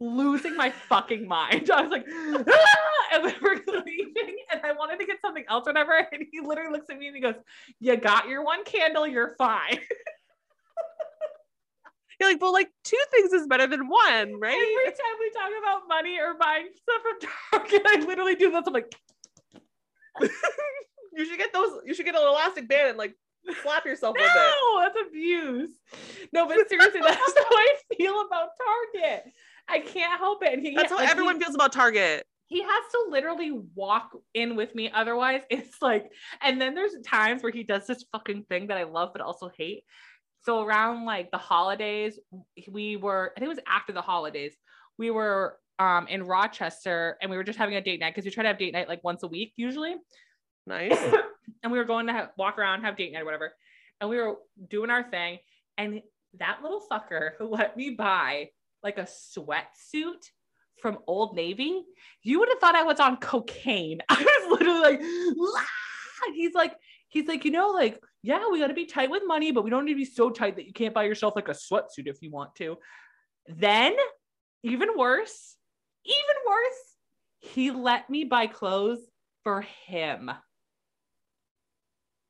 [0.00, 1.70] losing my fucking mind.
[1.74, 3.14] I was like, ah!
[3.14, 6.06] and we were leaving, and I wanted to get something else, whatever.
[6.12, 7.34] And he literally looks at me and he goes,
[7.80, 9.78] "You got your one candle, you're fine."
[12.20, 14.54] You're like, well, like two things is better than one, right?
[14.54, 18.64] Every time we talk about money or buying stuff from Target, I literally do this.
[18.66, 18.92] I'm like,
[20.20, 21.80] you should get those.
[21.84, 23.14] You should get an elastic band and like
[23.62, 24.34] slap yourself with it.
[24.34, 25.70] no, that's abuse.
[26.32, 28.48] No, but seriously, that's how I feel about
[28.94, 29.24] Target.
[29.68, 30.54] I can't help it.
[30.54, 32.24] And he, That's how like, he- everyone feels about Target.
[32.46, 37.42] he has to literally walk in with me otherwise it's like and then there's times
[37.42, 39.84] where he does this fucking thing that i love but also hate
[40.44, 42.18] so around like the holidays
[42.70, 44.54] we were i think it was after the holidays
[44.98, 48.30] we were um in rochester and we were just having a date night because we
[48.30, 49.94] try to have date night like once a week usually
[50.66, 50.98] Nice.
[51.62, 53.54] and we were going to have, walk around have date night or whatever
[54.00, 54.36] and we were
[54.68, 55.38] doing our thing
[55.78, 56.02] and
[56.38, 58.48] that little fucker who let me buy
[58.82, 60.24] like a sweatsuit
[60.80, 61.82] from Old Navy,
[62.22, 64.00] you would have thought I was on cocaine.
[64.08, 66.74] I was literally like, "Ah!" he's like,
[67.08, 69.70] he's like, you know, like, yeah, we got to be tight with money, but we
[69.70, 72.20] don't need to be so tight that you can't buy yourself like a sweatsuit if
[72.20, 72.76] you want to.
[73.46, 73.96] Then,
[74.62, 75.56] even worse,
[76.04, 76.96] even worse,
[77.38, 79.00] he let me buy clothes
[79.44, 80.30] for him.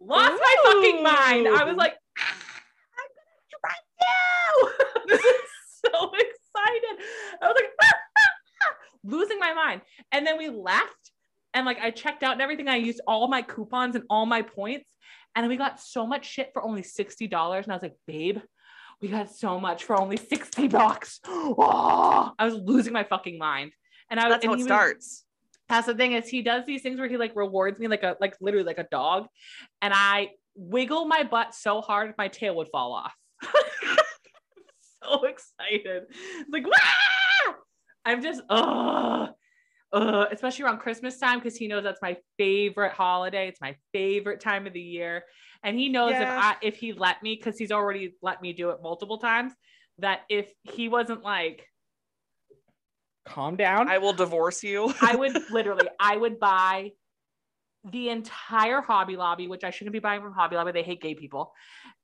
[0.01, 1.49] Lost my fucking mind.
[1.49, 2.37] I was like, "Ah,
[2.95, 3.75] I'm gonna try
[5.11, 5.19] now.
[5.85, 7.05] so excited.
[7.43, 7.87] I was like, "Ah,
[8.19, 9.81] ah, ah," losing my mind.
[10.13, 11.11] And then we left
[11.55, 12.69] and like I checked out and everything.
[12.69, 14.89] I used all my coupons and all my points.
[15.39, 17.23] And we got so much shit for only $60.
[17.23, 17.33] And
[17.71, 18.39] I was like, babe,
[19.01, 21.21] we got so much for only 60 bucks.
[21.25, 23.71] Oh, I was losing my fucking mind.
[24.11, 25.25] And I was That's how it was- starts.
[25.69, 28.17] that's the thing is he does these things where he like rewards me like a
[28.21, 29.27] like literally like a dog
[29.83, 33.15] and i wiggle my butt so hard my tail would fall off.
[35.05, 36.05] so excited.
[36.11, 37.55] It's like, Wah!
[38.05, 39.29] I'm just, oh,
[39.93, 43.49] uh, especially around Christmas time because he knows that's my favorite holiday.
[43.49, 45.25] It's my favorite time of the year,
[45.63, 46.23] and he knows Yeah.
[46.23, 49.53] if I if he let me because he's already let me do it multiple times.
[49.99, 51.67] That if he wasn't like,
[53.25, 54.93] calm down, I will divorce you.
[55.01, 56.93] I would literally, I would buy
[57.91, 60.73] the entire Hobby Lobby, which I shouldn't be buying from Hobby Lobby.
[60.73, 61.53] They hate gay people,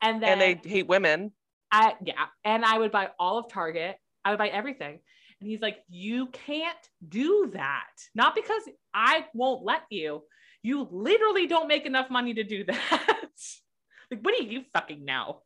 [0.01, 1.33] and then and they hate women.
[1.71, 3.97] I yeah, and I would buy all of Target.
[4.25, 5.01] I would buy everything.
[5.45, 7.91] And he's like, "You can't do that.
[8.15, 8.63] Not because
[8.95, 10.23] I won't let you.
[10.63, 13.29] You literally don't make enough money to do that."
[14.11, 15.43] like, what do you fucking know?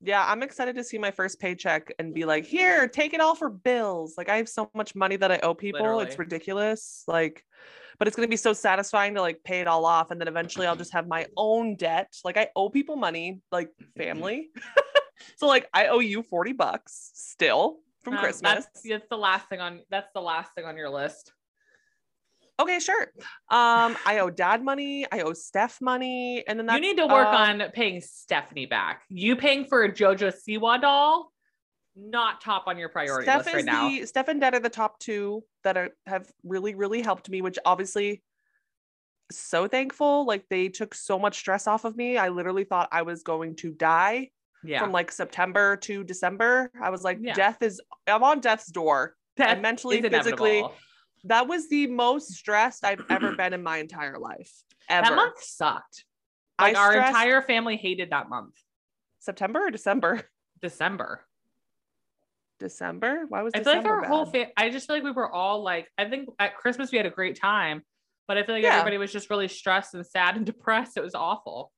[0.00, 3.34] Yeah, I'm excited to see my first paycheck and be like, here, take it all
[3.34, 4.14] for bills.
[4.16, 6.00] Like I have so much money that I owe people.
[6.00, 7.04] It's ridiculous.
[7.06, 7.44] Like,
[7.98, 10.10] but it's gonna be so satisfying to like pay it all off.
[10.10, 12.16] And then eventually I'll just have my own debt.
[12.24, 14.48] Like I owe people money, like family.
[15.36, 18.66] so like I owe you 40 bucks still from Um, Christmas.
[18.66, 19.80] That's, that's the last thing on.
[19.90, 21.32] That's the last thing on your list.
[22.60, 23.08] Okay, sure.
[23.50, 27.26] Um, I owe dad money, I owe Steph money, and then you need to work
[27.26, 29.02] um, on paying Stephanie back.
[29.10, 31.32] You paying for a JoJo Siwa doll,
[31.96, 33.88] not top on your priority Steph list is right now.
[33.88, 37.42] the Steph and Dad are the top two that are have really, really helped me,
[37.42, 38.22] which obviously
[39.32, 40.24] so thankful.
[40.24, 42.16] Like they took so much stress off of me.
[42.16, 44.30] I literally thought I was going to die
[44.64, 46.70] yeah, from like September to December.
[46.80, 47.34] I was like, Yeah.
[47.34, 49.14] death is I'm on death's door.
[49.36, 50.74] That mentally, physically, inevitable.
[51.24, 54.50] That was the most stressed I've ever been in my entire life.
[54.88, 55.08] Ever.
[55.10, 56.04] That month sucked.
[56.58, 58.54] I our entire family hated that month.
[59.18, 60.22] September or December?
[60.62, 61.20] December.
[62.58, 63.24] December?
[63.28, 64.46] Why was I feel December like our whole bad?
[64.46, 67.06] fa- I just feel like we were all like, I think at Christmas we had
[67.06, 67.82] a great time,
[68.26, 68.76] but I feel like Yeah.
[68.78, 70.96] everybody was just really stressed and sad and depressed.
[70.96, 71.72] It was awful.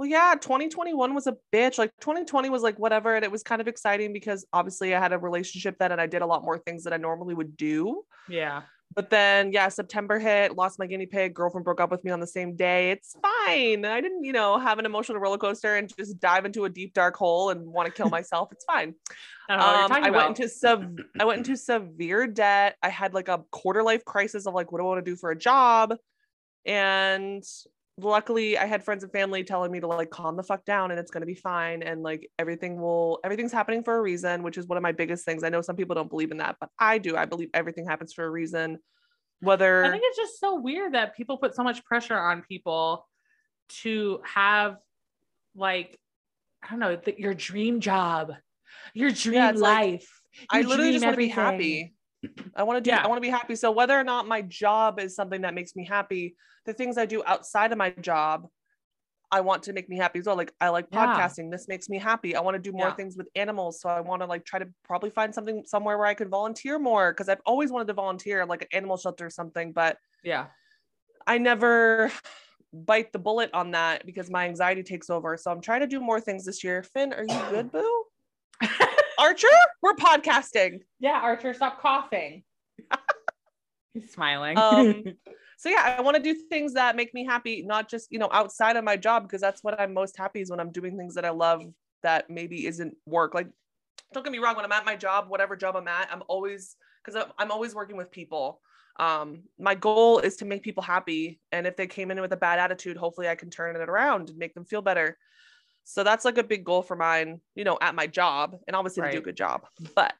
[0.00, 1.76] Well, yeah, 2021 was a bitch.
[1.76, 3.16] Like 2020 was like whatever.
[3.16, 6.06] And it was kind of exciting because obviously I had a relationship then and I
[6.06, 8.02] did a lot more things that I normally would do.
[8.26, 8.62] Yeah.
[8.96, 12.18] But then, yeah, September hit, lost my guinea pig, girlfriend broke up with me on
[12.18, 12.92] the same day.
[12.92, 13.84] It's fine.
[13.84, 16.94] I didn't, you know, have an emotional roller coaster and just dive into a deep
[16.94, 18.48] dark hole and want to kill myself.
[18.52, 18.94] It's fine.
[19.50, 22.78] I don't know what you're Um, I went into sev- I went into severe debt.
[22.82, 25.14] I had like a quarter life crisis of like, what do I want to do
[25.14, 25.94] for a job?
[26.64, 27.44] And
[28.02, 31.00] luckily, I had friends and family telling me to like calm the fuck down and
[31.00, 31.82] it's gonna be fine.
[31.82, 35.24] And like everything will, everything's happening for a reason, which is one of my biggest
[35.24, 35.44] things.
[35.44, 37.16] I know some people don't believe in that, but I do.
[37.16, 38.78] I believe everything happens for a reason.
[39.40, 43.06] Whether I think it's just so weird that people put so much pressure on people
[43.82, 44.76] to have
[45.54, 45.98] like
[46.62, 48.32] I don't know th- your dream job,
[48.94, 50.22] your dream like, life.
[50.50, 51.94] I your literally just dream want to be happy.
[52.54, 53.02] I want to do Yeah.
[53.02, 53.54] I want to be happy.
[53.56, 57.06] So whether or not my job is something that makes me happy, the things I
[57.06, 58.46] do outside of my job,
[59.32, 60.36] I want to make me happy as well.
[60.36, 61.06] Like I like Yeah.
[61.06, 61.50] podcasting.
[61.50, 62.34] This makes me happy.
[62.34, 62.94] I want to do more Yeah.
[62.94, 63.80] things with animals.
[63.80, 66.78] So I want to like try to probably find something somewhere where I could volunteer
[66.78, 70.48] more because I've always wanted to volunteer like an animal shelter or something, but Yeah.
[71.26, 72.10] I never
[72.72, 75.36] bite the bullet on that because my anxiety takes over.
[75.36, 76.82] So I'm trying to do more things this year.
[76.82, 78.04] Finn, are you good, boo?
[79.20, 79.46] Archer,
[79.82, 80.80] we're podcasting.
[80.98, 82.42] yeah, Archer, stop coughing.
[83.94, 84.56] He's smiling.
[84.56, 85.04] um
[85.58, 88.30] so yeah i want to do things that make me happy not just you know
[88.32, 91.16] outside of my job because that's what i'm most happy is when i'm doing things
[91.16, 91.62] that i love
[92.02, 93.48] that maybe isn't work like
[94.14, 96.76] don't get me wrong when i'm at my job whatever job i'm at i'm always
[97.04, 98.60] because I'm, I'm always working with people
[98.98, 102.38] um my goal is to make people happy and if they came in with a
[102.38, 105.18] bad attitude hopefully i can turn it around and make them feel better
[105.92, 109.02] so that's like a big goal for mine you know at my job and obviously
[109.02, 109.62] to do a good job
[109.96, 110.14] but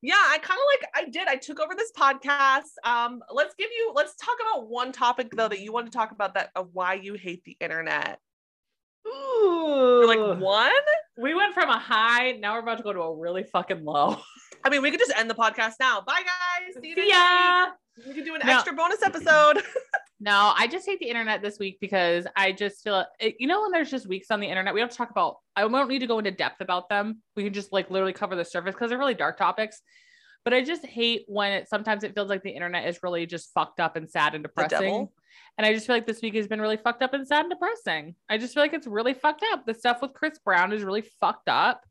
[0.00, 3.68] yeah i kind of like i did i took over this podcast um let's give
[3.76, 6.68] you let's talk about one topic though that you want to talk about that of
[6.72, 8.18] why you hate the internet
[9.06, 10.00] Ooh.
[10.00, 10.70] you're like one
[11.18, 14.16] we went from a high, now we're about to go to a really fucking low.
[14.64, 17.12] i mean we could just end the podcast now bye guys see you See next
[17.12, 17.66] ya.
[17.98, 18.06] week.
[18.08, 18.52] we could do an No.
[18.54, 19.62] extra bonus episode
[20.24, 23.04] No, I just hate the internet this week because I just feel
[23.40, 25.38] you know when there's just weeks on the internet, we don't talk about.
[25.56, 27.20] I don't need to go into depth about them.
[27.34, 29.80] We can just like literally cover the surface because they're really dark topics.
[30.44, 33.52] But I just hate when it sometimes it feels like the internet is really just
[33.52, 35.08] fucked up and sad and depressing.
[35.58, 37.50] And I just feel like this week has been really fucked up and sad and
[37.50, 38.14] depressing.
[38.30, 39.66] I just feel like it's really fucked up.
[39.66, 41.82] The stuff with Chris Brown is really fucked up.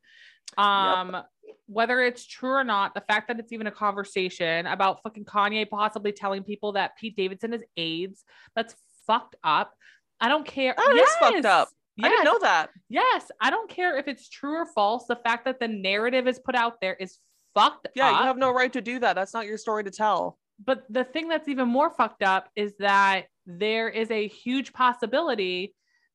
[0.58, 1.22] Um,
[1.68, 5.70] whether it's true or not, the fact that it's even a conversation about fucking Kanye
[5.70, 8.24] possibly telling people that Pete Davidson is AIDS,
[8.56, 8.76] that's
[9.08, 9.74] fucked up.
[10.20, 10.74] I don't care.
[10.78, 11.70] That is fucked up.
[11.98, 12.06] Yes.
[12.06, 13.32] i didn't know that Yes.
[13.42, 15.06] I don't care if it's true or false.
[15.08, 17.18] The fact that the narrative is put out there is
[17.54, 18.14] fucked yeah up.
[18.14, 20.84] Yeah, you have no right to do that that's not your story to tell but
[20.90, 25.74] the thing that's even more fucked up is that there is a huge possibility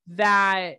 [0.08, 0.76] that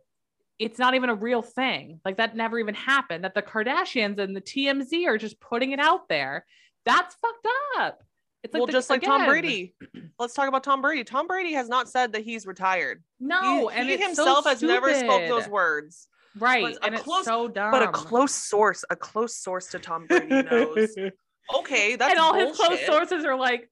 [0.59, 1.99] it's not even a real thing.
[2.03, 3.23] Like that never even happened.
[3.23, 6.45] That the Kardashians and the TMZ are just putting it out there.
[6.85, 8.03] That's fucked up.
[8.43, 9.75] It's like well, the- just like Tom Brady.
[10.19, 11.03] Let's talk about Tom Brady.
[11.03, 13.03] Tom Brady has not said that he's retired.
[13.19, 16.07] No, he, and he it's himself so has never spoke those words.
[16.39, 17.71] Right, But a and it's close- so dumb.
[17.71, 20.95] But a close source, a close source to Tom Brady knows.
[21.55, 23.69] Okay, that's and all his close sources are like,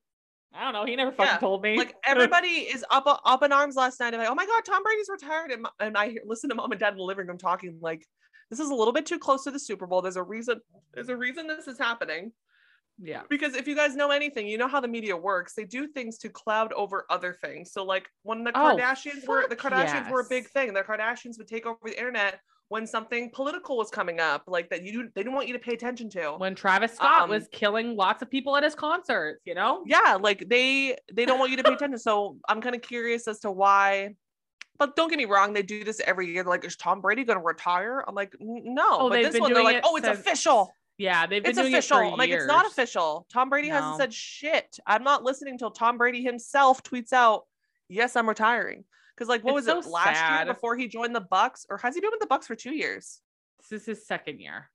[0.58, 0.86] I don't know.
[0.86, 1.78] He never fucking Yeah, told me.
[1.78, 4.14] Like everybody is up up in arms last night.
[4.14, 6.72] I'm like, oh my god, Tom Brady's retired, and, and I hear, listen to mom
[6.72, 8.06] and dad in the living room talking like,
[8.50, 10.02] this is a little bit too close to the Super Bowl.
[10.02, 10.62] There's a reason.
[10.94, 12.32] There's a reason this is happening.
[13.02, 13.24] yeah.
[13.30, 15.54] Because if you guys know anything, you know how the media works.
[15.56, 17.72] They do things to cloud over other things.
[17.74, 20.74] So like when the Oh, Kardashians were the Kardashians were a big thing.
[20.74, 22.40] The Kardashians would take over the internet
[22.70, 25.74] when something political was coming up, like that you they didn't want you to pay
[25.74, 26.32] attention to.
[26.38, 29.84] When Travis Scott Um, was killing lots of people at his concerts, you know?
[29.86, 32.00] yeah, like they they don't want you to pay attention.
[32.00, 34.16] So I'm kind of curious as to why.
[34.78, 36.44] But don't get me wrong, they do this every year.
[36.44, 38.04] They're like, is Tom Brady going to retire?
[38.06, 38.84] I'm like, no.
[38.92, 40.70] Oh, but this been one, they're like, oh, it's since official.
[40.98, 42.00] Yeah, they've been It's doing official.
[42.00, 43.26] it for like, it's not official.
[43.32, 43.76] Tom Brady No.
[43.76, 44.78] hasn't said shit.
[44.86, 47.44] I'm not listening till Tom Brady himself tweets out,
[47.88, 48.84] "Yes, I'm retiring."
[49.16, 50.46] Because like, what It's was it last sad.
[50.46, 52.74] year before he joined the Bucs, or has he been with the Bucs for two
[52.76, 53.22] years?
[53.70, 54.70] This is his second year.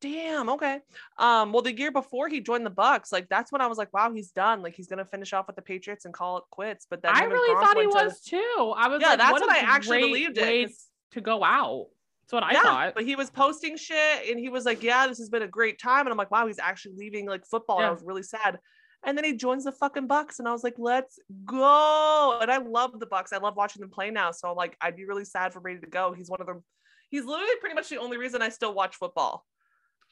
[0.00, 0.50] Damn.
[0.50, 0.80] Okay.
[1.18, 1.52] Um.
[1.52, 4.12] Well, the year before he joined the Bucs, like that's when I was like, wow,
[4.12, 4.62] he's done.
[4.62, 6.86] Like he's gonna finish off with the Patriots and call it quits.
[6.88, 8.74] But then I really thought he went to- was too.
[8.76, 10.70] I was Yeah, like, that's what, what I actually believed it,
[11.12, 11.86] to go out.
[12.22, 12.94] That's what I yeah, thought.
[12.94, 15.78] but he was posting shit and he was like, Yeah, this has been a great
[15.80, 16.00] time.
[16.00, 17.78] And I'm like, wow, he's actually leaving like football.
[17.78, 18.58] And I was really sad.
[19.06, 22.38] And then he joins the fucking Bucs, and I was like, let's go.
[22.40, 23.32] And I love the Bucs.
[23.32, 24.30] I love watching them play now.
[24.30, 26.12] So like I'd be really sad for Brady to go.
[26.12, 26.62] He's one of them,
[27.10, 29.44] he's literally pretty much the only reason I still watch football.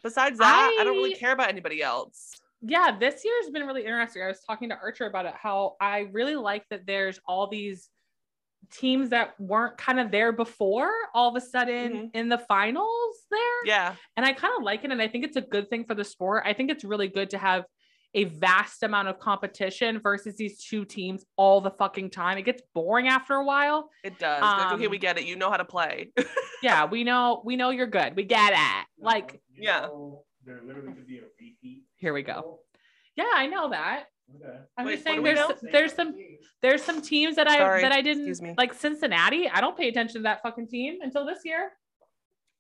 [0.03, 2.33] Besides that, I, don't really care about anybody else.
[2.61, 4.23] yeah, this year's been really interesting.
[4.23, 7.89] I was talking to Archer about it, how I really like that there's all these
[8.73, 12.11] teams that weren't kind of there before all of a sudden Mhm.
[12.15, 13.65] in the finals there.
[13.65, 13.95] Yeah.
[14.17, 14.91] And I kind of like it.
[14.93, 16.45] And I think it's a good thing for the sport.
[16.47, 17.65] I think it's really good to have
[18.15, 22.37] a vast amount of competition versus these two teams all the fucking time.
[22.39, 23.89] It gets boring after a while.
[24.05, 24.43] It does.
[24.43, 25.25] like, okay, Um, we get it.
[25.25, 26.13] You know how to play.
[26.63, 28.15] Yeah, we know, we know you're good.
[28.15, 28.87] We get it.
[28.97, 29.89] Like, You Yeah.
[30.45, 31.83] There literally could be a repeat.
[31.97, 32.61] here we go.
[33.17, 34.05] Yeah, I know that.
[34.37, 34.59] Okay.
[34.79, 35.53] I'm Wait, just saying there's know?
[35.73, 36.15] there's some
[36.63, 38.55] there's some teams that I Sorry, that I didn't me.
[38.57, 39.49] like Cincinnati.
[39.49, 41.71] I don't pay attention to that fucking team until this year.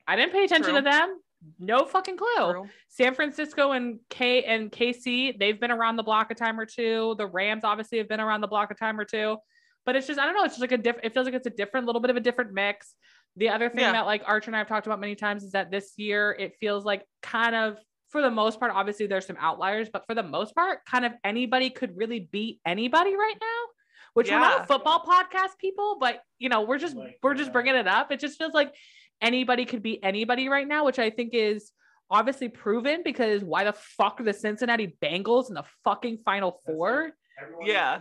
[0.08, 0.82] I didn't pay attention True.
[0.82, 1.18] to them.
[1.58, 2.52] No fucking clue.
[2.52, 2.68] True.
[2.88, 7.14] San Francisco and K and KC, they've been around the block a time or two.
[7.18, 9.36] The Rams obviously have been around the block a time or two.
[9.84, 10.44] But it's just I don't know.
[10.44, 11.06] It's just like a different.
[11.06, 12.94] It feels like it's a different, little bit of a different mix.
[13.36, 13.92] The other thing Yeah.
[13.92, 16.54] that like Archer and I have talked about many times is that this year it
[16.60, 17.78] feels like kind of
[18.10, 18.72] for the most part.
[18.72, 22.60] Obviously, there's some outliers, but for the most part, kind of anybody could really beat
[22.64, 23.72] anybody right now.
[24.14, 27.52] Which we're not a football podcast, people, but you know we're just Like, we're just
[27.52, 28.12] bringing it up.
[28.12, 28.74] It just feels like
[29.22, 31.72] anybody could beat anybody right now, which I think is
[32.10, 37.06] obviously proven because why the fuck are the Cincinnati Bengals in the fucking final four?
[37.06, 37.12] it.
[37.40, 38.00] Everyone Yeah.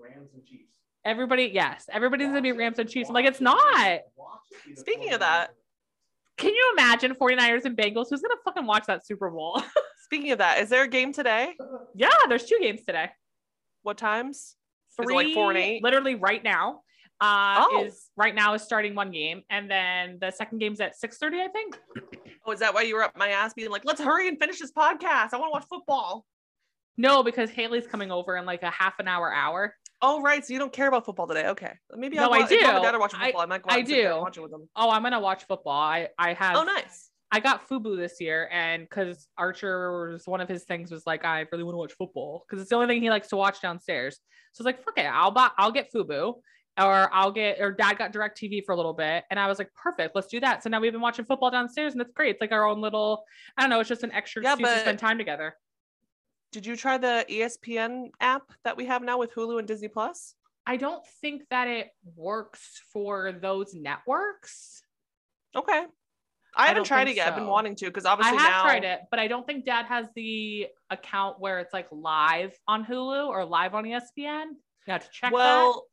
[0.00, 0.64] Rams and Chiefs.
[1.04, 2.58] Everybody, yes, everybody's gonna be Watch.
[2.60, 3.08] Rams and Chiefs.
[3.08, 3.58] I'm like, it's not.
[3.88, 4.04] It
[4.76, 5.50] Speaking of that,
[6.36, 8.06] Can you imagine 49ers and Bengals?
[8.10, 9.60] Who's gonna fucking watch that Super Bowl?
[10.04, 11.54] speaking of that, is there a game today?
[11.96, 13.08] yeah, there's two games today.
[13.82, 14.36] What times?
[14.36, 14.54] Is
[15.00, 15.82] it Three, like four and eight?
[15.82, 16.82] literally right now.
[17.20, 17.84] Uh, Oh.
[17.84, 21.48] is right now is starting one game, and then the second game's at 6:30, I
[21.48, 21.78] think.
[22.46, 24.58] Oh, is that why you were up my ass being like, let's hurry and finish
[24.60, 25.32] this podcast?
[25.32, 26.24] I want to watch football.
[26.96, 29.74] No, because Haley's coming over in like a half an hour, hour.
[30.00, 30.44] Oh, right.
[30.44, 31.46] So you don't care about football today.
[31.48, 31.72] Okay.
[31.96, 32.88] Maybe No, I'll I go, if mom and do.
[32.90, 33.42] are watching I- football.
[33.42, 34.20] I, might go I and sit there do.
[34.20, 34.68] watch it with them.
[34.76, 35.80] Oh, I'm gonna watch football.
[35.80, 36.56] I I have.
[36.56, 37.10] Oh, nice.
[37.30, 41.24] I got Fubo this year, and because Archer was one of his things was like,
[41.26, 43.60] I really want to watch football because it's the only thing he likes to watch
[43.60, 44.18] downstairs.
[44.52, 46.36] So I was like, fuck it, I'll buy, I'll get Fubo,
[46.78, 49.70] or I'll get, or Dad got DirecTV for a little bit, and I was like,
[49.74, 50.62] perfect, let's do that.
[50.62, 52.30] So now we've been watching football downstairs, and it's great.
[52.36, 53.24] It's like our own little,
[53.56, 55.56] I don't know, it's just an extra Yeah, excuse to but- spend time together.
[56.52, 60.34] Did you try the ESPN app that we have now with Hulu and Disney Plus?
[60.66, 64.82] I don't think that it works for those networks.
[65.54, 65.84] Okay.
[66.56, 67.28] I, I haven't tried it yet.
[67.28, 69.66] I've been wanting to because obviously I have now tried it, but I don't think
[69.66, 74.46] Dad has the account where it's like live on Hulu or live on ESPN.
[74.86, 75.32] You have to check that.
[75.32, 75.84] Well,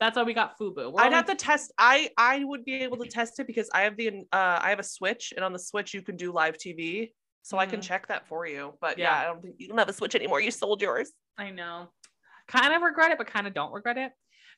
[0.00, 0.92] That's why we got Fubo.
[0.92, 1.72] We're I'd only- have to test.
[1.78, 4.78] I I would be able to test it because I have the uh I have
[4.80, 7.84] a Switch and on the Switch you can do live TV, so I can Mhm.
[7.84, 8.76] check that for you.
[8.80, 9.10] But Yeah.
[9.14, 10.40] yeah, I don't think you don't have a Switch anymore.
[10.40, 11.12] You sold yours.
[11.38, 11.90] I know.
[12.46, 14.12] kind of regret it, but kind of don't regret it.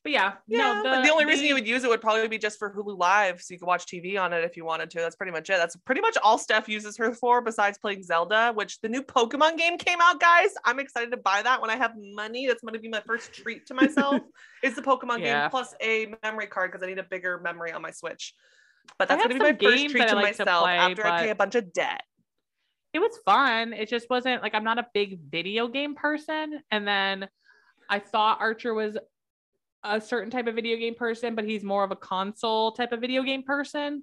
[0.07, 2.39] But yeah, Yeah, no, but the only reason you would use it would probably be
[2.39, 4.99] just for Hulu Live, so you could watch TV on it if you wanted to.
[4.99, 5.57] That's pretty much it.
[5.57, 9.59] That's pretty much all Steph uses her for, besides playing Zelda, which the new Pokemon
[9.59, 10.51] game came out, guys.
[10.65, 12.47] I'm excited to buy that when I have money.
[12.47, 14.23] That's going to be my first treat to myself.
[14.63, 15.41] is the Pokemon Yeah.
[15.41, 18.33] game plus a memory card because I need a bigger memory on my Switch.
[19.01, 21.23] But that's going to be my first treat to like to myself play, after I
[21.23, 22.05] pay a bunch of debt.
[22.93, 23.73] it was fun.
[23.73, 26.61] It just wasn't like I'm not a big video game person.
[26.71, 27.29] And then
[27.91, 28.97] I thought Archer was
[29.89, 33.01] a certain type of video game person, but he's more of a console type of
[33.01, 34.03] video game person.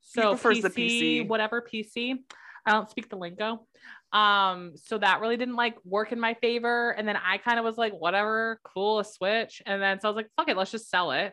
[0.00, 1.28] So prefers PC, the PC.
[1.28, 2.16] whatever PC.
[2.64, 3.66] I don't speak the lingo.
[4.12, 6.90] Um, so that really didn't like work in my favor.
[6.90, 9.62] And then I kind of was like, whatever, cool, a switch.
[9.66, 11.32] And then so I was like, fuck it, let's just sell it.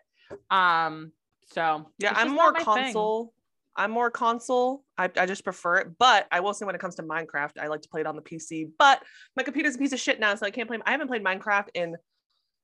[0.52, 1.12] Um,
[1.52, 2.66] so Yeah, I'm more my thing.
[2.66, 3.34] console.
[3.76, 4.84] I'm more console.
[4.98, 5.88] I, I just prefer it.
[5.98, 8.16] But I will say when it comes to Minecraft, I like to play it on
[8.16, 8.70] the PC.
[8.78, 9.02] But
[9.36, 10.78] my computer's a piece of shit now, so I can't play.
[10.86, 11.96] I haven't played Minecraft in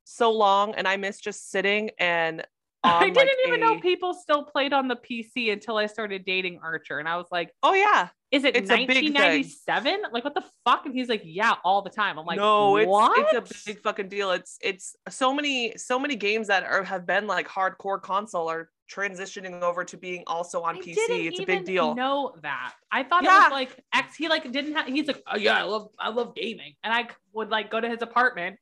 [0.04, 2.46] so long, and I miss just sitting and.
[2.84, 6.24] I didn't like, even a- know people still played on the PC until I started
[6.24, 6.98] dating Archer.
[6.98, 9.14] And I was like, Oh yeah, is it It's a big thing.
[9.14, 10.04] 1997?
[10.14, 10.86] Like, what the fuck?
[10.86, 12.20] And he's like, yeah, all the time.
[12.20, 13.36] I'm like, no, it's what?
[13.36, 14.32] it's a big fucking deal.
[14.32, 18.70] It's it's so many so many games that are have been like hardcore console are
[18.92, 20.96] transitioning over to being also on I PC.
[20.98, 21.96] It's a big deal.
[21.96, 22.74] Know that?
[22.92, 24.16] I thought it was like X.
[24.16, 24.86] He like didn't have.
[24.86, 27.90] He's like, oh yeah, I love I love gaming, and I would like go to
[27.90, 28.58] his apartment,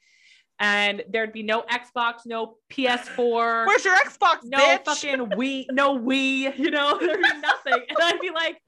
[0.60, 4.86] and there'd be no Xbox, no PS4, Where's your Xbox, no bitch?
[4.86, 6.58] fucking Wii, no Wii.
[6.58, 8.62] You know, there'd be nothing, and I'd be like,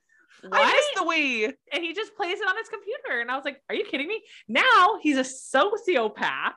[0.47, 0.53] what?
[0.61, 1.53] I miss the Wii.
[1.73, 3.19] and he just plays it on his computer.
[3.19, 4.21] And I was like, Are you kidding me?
[4.47, 6.53] Now he's a sociopath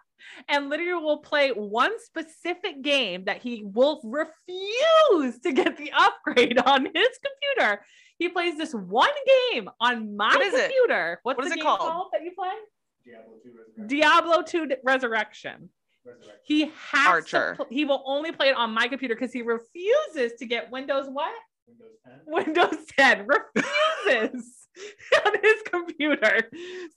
[0.48, 6.58] and literally will play one specific game that he will refuse to get the upgrade
[6.66, 7.08] on his
[7.56, 7.84] computer.
[8.18, 9.08] He plays this one
[9.52, 10.60] game on my What is it?
[10.62, 11.18] computer.
[11.24, 12.06] What's What the is it game called?
[12.12, 12.50] that you play?
[13.04, 13.86] Diablo 2 Resurrection.
[13.86, 15.68] Diablo 2 Resurrection.
[16.04, 16.40] Resurrection.
[16.44, 17.50] He has Archer.
[17.52, 20.70] to pl- he will only play it on my computer because he refuses to get
[20.70, 21.32] Windows what?
[21.66, 22.20] Windows 10.
[22.26, 24.68] Windows 10 refuses
[25.26, 26.48] on his computer.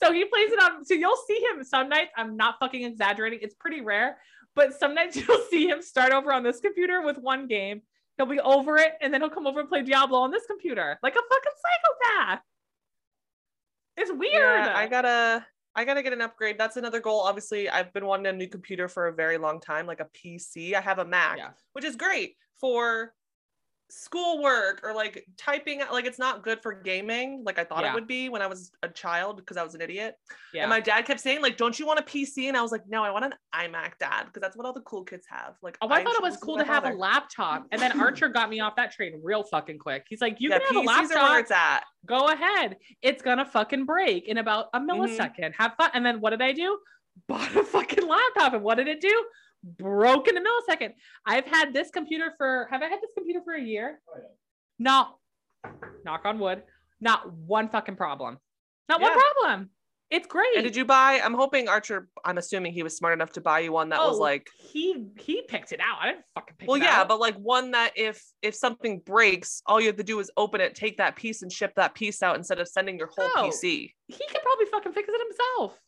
[0.02, 0.84] So he plays it on.
[0.86, 2.12] So you'll see him some nights.
[2.18, 3.40] I'm not fucking exaggerating.
[3.42, 4.18] It's pretty rare,
[4.56, 7.82] but some nights you'll see him start over on this computer with one game.
[8.18, 10.98] He'll be over it, and then he'll come over and play Diablo on this computer,
[11.04, 12.44] like a fucking psychopath.
[13.98, 14.34] It's weird.
[14.34, 15.46] Yeah, I gotta
[15.76, 16.58] I gotta get an upgrade.
[16.58, 17.22] That's another goal.
[17.22, 20.74] Obviously, I've been wanting a new computer for a very long time, like a PC.
[20.74, 21.52] I have a Mac, Yeah.
[21.74, 23.14] which is great for
[23.90, 27.92] schoolwork or like typing like it's not good for gaming like i thought Yeah.
[27.92, 30.16] it would be when i was a child because i was an idiot
[30.54, 30.64] yeah.
[30.64, 32.82] and my dad kept saying like don't you want a pc and i was like
[32.88, 35.78] no i want an imac dad because that's what all the cool kids have like
[35.86, 37.68] Oh, I thought it was cool to have a laptop.
[37.72, 40.06] And then Archer got me off that train real fucking quick.
[40.10, 41.40] He's like, you yeah can have a PCs where laptop.
[41.40, 42.78] it's at Go ahead.
[43.02, 44.90] It's gonna fucking break in about a mm-hmm.
[44.90, 45.54] millisecond.
[45.58, 45.92] Have fun.
[45.94, 46.78] And then what did I do?
[47.28, 48.54] Bought a fucking laptop.
[48.54, 49.26] And what did it do?
[49.66, 50.94] Broke in a millisecond.
[51.26, 54.00] I've had this computer for have I had this computer for a year?
[54.10, 54.28] Oh, yeah.
[54.80, 55.18] Not
[56.04, 56.62] knock on wood.
[57.02, 58.38] Not one fucking problem.
[58.88, 59.70] Not one problem.
[60.12, 60.56] It's great.
[60.56, 63.60] and did you buy i'm hoping archer i'm assuming he was smart enough to buy
[63.62, 65.98] you one that was Oh, like he he picked it out.
[66.00, 67.08] I didn't fucking pick well yeah out.
[67.08, 70.62] but like one that if if something breaks all you have to do is open
[70.62, 73.50] it take that piece and ship that piece out instead of sending your whole Oh.
[73.50, 75.80] pc he could probably fucking fix it himself.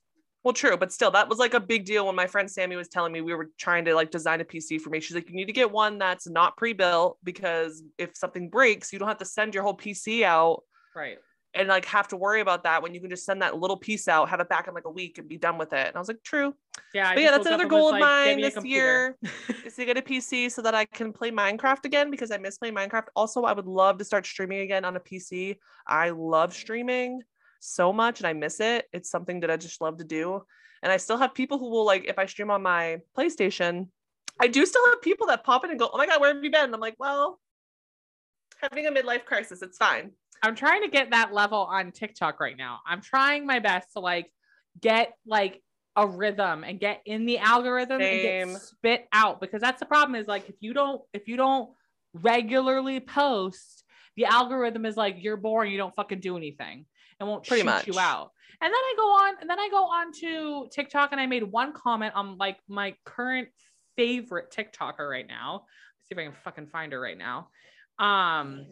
[0.47, 2.87] Well true but still that was like a big deal when my friend sammy was
[2.87, 5.35] telling me we were trying to like design a pc for me she's like you
[5.35, 9.25] need to get one that's not pre-built because if something breaks you don't have to
[9.25, 10.63] send your whole pc out
[10.95, 11.17] Right.
[11.53, 14.07] and like have to worry about that when you can just send that little piece
[14.07, 15.99] out have it back in like a week and be done with it and i
[15.99, 16.53] was like true
[16.93, 17.13] Yeah.
[17.13, 19.17] But yeah that's another goal of mine this year
[19.65, 22.57] is to get a PC so that I can play Minecraft again because I miss
[22.57, 23.07] playing Minecraft.
[23.15, 25.57] Also, I would love to start streaming again on a PC.
[25.85, 27.21] I love streaming
[27.59, 28.85] so much and I miss it.
[28.93, 30.43] It's something that I just love to do.
[30.83, 33.87] And I still have people who will like if I stream on my PlayStation,
[34.39, 36.43] I do still have people that pop in and go, "Oh my god, where have
[36.43, 37.39] you been?" And I'm like, "Well,
[38.61, 39.61] having a midlife crisis.
[39.61, 40.11] It's fine."
[40.43, 42.79] I'm trying to get that level on TikTok right now.
[42.85, 44.31] I'm trying my best to like
[44.79, 45.63] get like
[45.95, 50.13] a rhythm and get in the algorithm and get spit out because that's the problem
[50.13, 51.71] is like if you don't if you don't
[52.13, 53.83] regularly post,
[54.15, 56.85] the algorithm is like you're boring, you don't fucking do anything
[57.19, 57.87] and won't Pretty shoot much.
[57.87, 58.31] you out.
[58.61, 61.43] And then I go on and then I go on to TikTok and I made
[61.43, 63.49] one comment on like my current
[63.95, 65.65] favorite TikToker right now.
[66.03, 67.49] see if I can fucking find her right now.
[67.99, 68.65] Um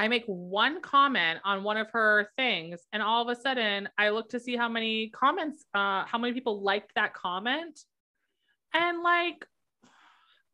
[0.00, 4.10] I make one comment on one of her things, and all of a sudden I
[4.10, 7.80] look to see how many comments, uh, how many people liked that comment.
[8.72, 9.44] And like,
[9.82, 9.88] how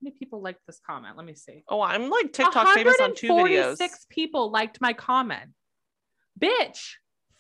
[0.01, 1.18] many people liked this comment?
[1.18, 1.62] Let me see.
[1.68, 3.76] Oh, I'm like TikTok famous on two videos.
[3.76, 5.51] 146 people liked my comment.
[6.41, 6.95] Bitch,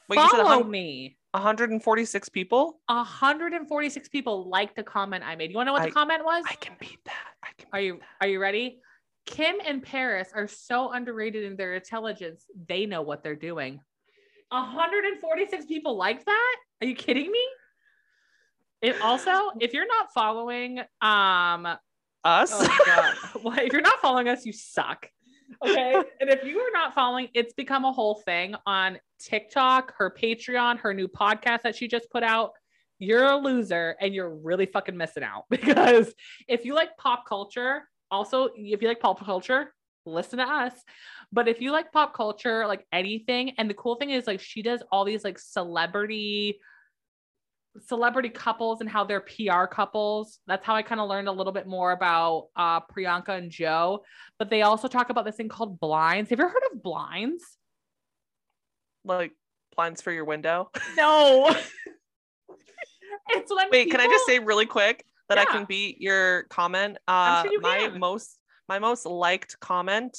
[0.08, 1.16] Wait, you said follow 100 me.
[1.32, 2.80] 146 people.
[2.86, 5.50] 146 people liked the comment I made.
[5.50, 6.44] You want to know what I- the comment was?
[6.48, 7.26] I can beat that.
[7.42, 7.68] I can.
[7.72, 8.78] Are you are you ready?
[9.26, 12.44] Kim and Paris are so underrated in their intelligence.
[12.68, 13.80] They know what they're doing.
[14.50, 16.56] 146 people like that?
[16.80, 17.40] Are you kidding me?
[18.82, 21.66] It also, if you're not following, um,
[22.22, 22.50] Us.
[22.52, 25.08] oh well, if you're not following us, you suck.
[25.62, 30.10] Okay, and if you are not following, it's become a whole thing on TikTok, her
[30.10, 32.52] Patreon, her new podcast that she just put out.
[32.98, 36.14] You're a loser and you're really fucking missing out because
[36.48, 39.74] if you like pop culture, also if you like pop culture,
[40.06, 40.72] listen to us.
[41.32, 44.62] But if you like pop culture, like anything, and the cool thing is like she
[44.62, 46.60] does all these like celebrity
[47.86, 50.38] celebrity couples and how they're PR couples.
[50.46, 54.04] That's how I kind of learned a little bit more about uh Priyanka and Joe.
[54.38, 56.30] But they also talk about this thing called blinds.
[56.30, 57.44] Have you ever heard of blinds?
[59.04, 59.32] like
[59.76, 60.70] blinds for your window.
[60.96, 61.48] No.
[63.28, 66.98] it's when Wait, can I just say really quick that I can beat your comment?
[67.08, 67.98] Uh, sure you my can.
[67.98, 70.16] most my most liked comment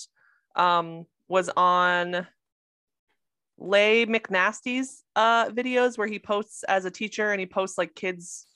[0.56, 2.28] um was on
[3.58, 8.48] Lay McNasty's uh videos where he posts as a teacher and he posts like kids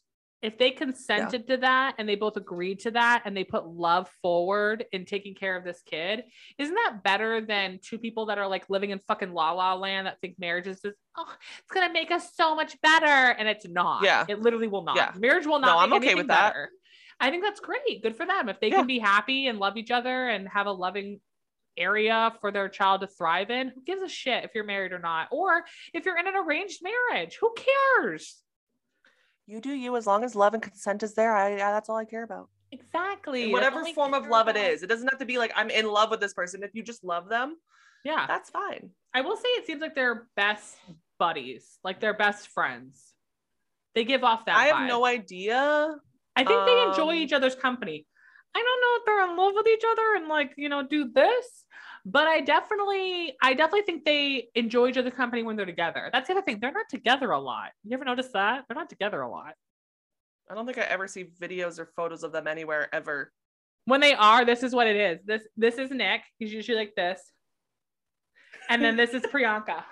[0.43, 4.11] If they consented to that and they both agreed to that and they put love
[4.21, 6.25] forward in taking care of this kid,
[6.59, 10.07] isn't that better than two people that are like living in fucking la la land
[10.07, 13.07] that think marriage is just, oh, it's gonna make us so much better.
[13.07, 14.05] And it's not.
[14.05, 14.27] Yeah.
[14.29, 14.97] It literally will not.
[14.97, 15.13] Yeah.
[15.19, 16.53] Marriage will not No, I'm okay with that.
[16.53, 16.69] better.
[17.19, 18.03] I think that's great.
[18.03, 18.51] Good for them.
[18.51, 18.77] If they Yeah.
[18.77, 21.21] can be happy and love each other and have a loving
[21.77, 24.99] area for their child to thrive in, who gives a shit if you're married or
[24.99, 25.29] not?
[25.31, 28.37] Or if you're in an arranged marriage, who cares?
[29.47, 31.35] You do you as long as love and consent is there.
[31.35, 32.49] I, I that's all I care about.
[32.73, 33.45] Exactly.
[33.45, 34.71] In whatever form of love it about.
[34.71, 34.83] is.
[34.83, 36.63] It doesn't have to be like I'm in love with this person.
[36.63, 37.57] If you just love them,
[38.05, 38.27] Yeah.
[38.27, 38.91] that's fine.
[39.13, 40.77] I will say it seems like they're best
[41.19, 43.13] buddies, like they're best friends.
[43.95, 44.57] They give off that.
[44.57, 45.95] I have no idea.
[46.35, 48.07] I think they enjoy um, each other's company.
[48.57, 51.11] I don't know if they're in love with each other and like, you know, do
[51.13, 51.64] this,
[52.05, 56.11] but I definitely, I definitely think they enjoy each other's company when they're together.
[56.13, 56.59] That's the other thing.
[56.61, 57.71] They're not together a lot.
[57.85, 58.65] You ever notice that?
[58.69, 59.55] They're not together a lot.
[60.51, 63.33] I don't think I ever see videos or photos of them anywhere ever.
[63.87, 65.21] When they are, this is what it is.
[65.25, 66.21] This, this is Nick.
[66.39, 67.21] He's usually like this.
[68.69, 69.83] And then this is Priyanka.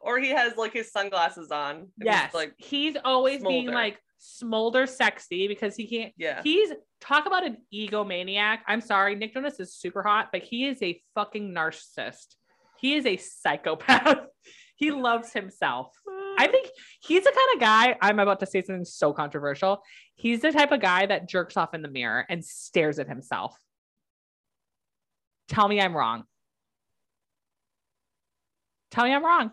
[0.00, 1.76] Or he has like his sunglasses on.
[1.76, 2.34] and he's, Yes.
[2.34, 6.40] Like he's always being like smolder sexy because he can't yeah.
[6.44, 6.70] He's
[7.02, 8.58] talk about an egomaniac.
[8.66, 12.36] I'm sorry, Nick Jonas is super hot, but he is a fucking narcissist.
[12.78, 14.18] He is a psychopath.
[14.76, 15.92] he loves himself.
[16.38, 16.68] I think
[17.02, 17.96] he's the kind of guy.
[18.00, 19.82] I'm about to say something so controversial.
[20.14, 23.56] He's the type of guy that jerks off in the mirror and stares at himself.
[25.48, 26.24] Tell me I'm wrong.
[28.90, 29.50] Tell me I'm wrong.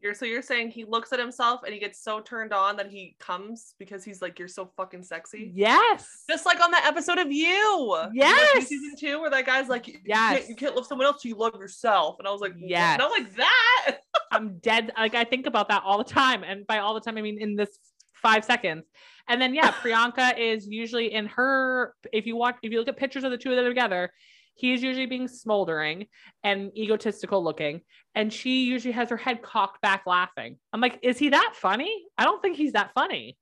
[0.00, 2.88] You're so you're saying he looks at himself and he gets so turned on that
[2.88, 5.50] he comes because he's like, You're so fucking sexy.
[5.54, 6.24] Yes.
[6.28, 7.96] Just like on that episode of you.
[8.04, 8.66] Did you Yes.
[8.68, 10.38] Season two, where that guy's like, you Yes.
[10.38, 12.16] can't, you can't love someone else, you love yourself.
[12.18, 12.98] And I was like, Yes.
[12.98, 13.98] Not like that.
[14.30, 14.92] I'm dead.
[14.96, 16.44] Like I think about that all the time.
[16.44, 17.78] And by all the time, I mean in this
[18.14, 18.84] five seconds.
[19.28, 22.96] And then yeah, Priyanka is usually in her, if you watch, if you look at
[22.96, 24.12] pictures of the two of them together,
[24.58, 26.06] he's usually being smoldering
[26.42, 27.80] and egotistical looking.
[28.14, 30.58] And she usually has her head cocked back laughing.
[30.72, 32.04] I'm like, is he that funny?
[32.18, 33.38] I don't think he's that funny.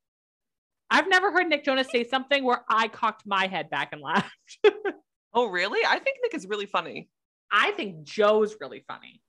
[0.91, 4.59] I've never heard Nick Jonas say something where I cocked my head back and laughed.
[5.37, 5.81] Oh, really?
[5.87, 7.11] I think Nick is really funny.
[7.53, 9.21] I think Joe's really funny.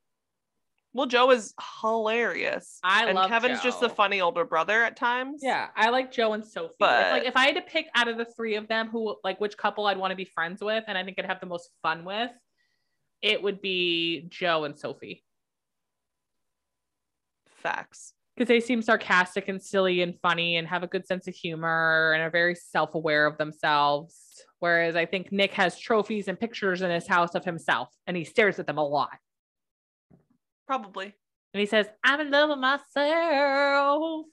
[0.98, 2.80] Well, Joe is hilarious.
[2.84, 5.42] I and love Kevin's just the funny older brother at times.
[5.44, 6.70] Yeah, I like Joe and Sophie.
[6.70, 9.16] It's But- like if I had to pick out of the three of them who
[9.24, 11.46] like which couple I'd want to be friends with and I think I'd have the
[11.46, 12.32] most fun with,
[13.22, 15.24] it would be Joe and Sophie.
[17.46, 18.14] Facts.
[18.36, 22.14] Because they seem sarcastic and silly and funny and have a good sense of humor
[22.16, 24.16] and are very self-aware of themselves.
[24.58, 28.24] Whereas I think Nick has trophies and pictures in his house of himself and he
[28.24, 29.20] stares at them a lot.
[30.68, 31.14] Probably.
[31.54, 34.26] And he says, I'm in love with myself.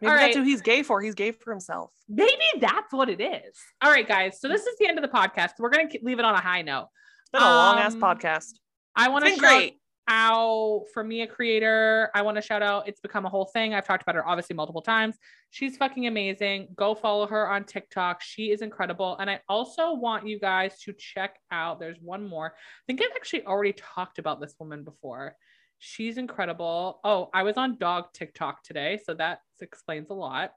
[0.00, 0.36] Maybe All that's right.
[0.36, 1.00] who he's gay for.
[1.02, 1.90] He's gay for himself.
[2.08, 3.56] Maybe that's what it is.
[3.82, 4.40] All right, guys.
[4.40, 5.50] So this is the end of the podcast.
[5.58, 6.88] We're gonna leave it on a high note.
[7.22, 8.52] It's been a long ass Um, podcast.
[8.96, 9.78] I want to shout great.
[10.08, 12.10] out for me, a creator.
[12.14, 12.88] I want to shout out.
[12.88, 13.74] It's become a whole thing.
[13.74, 15.16] I've talked about her obviously multiple times.
[15.50, 16.68] She's fucking amazing.
[16.76, 18.22] Go follow her on TikTok.
[18.22, 19.16] She is incredible.
[19.18, 21.78] And I also want you guys to check out.
[21.78, 22.46] There's one more.
[22.56, 25.36] I think I've actually already talked about this woman before.
[25.82, 27.00] She's incredible.
[27.04, 30.52] Oh, I was on dog TikTok today, so that explains a lot.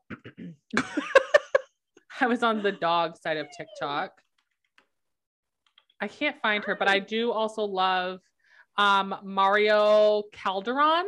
[2.20, 4.12] I was on the dog side of TikTok.
[6.02, 8.20] I can't find her, but I do also love
[8.78, 11.06] um Mario Calderon.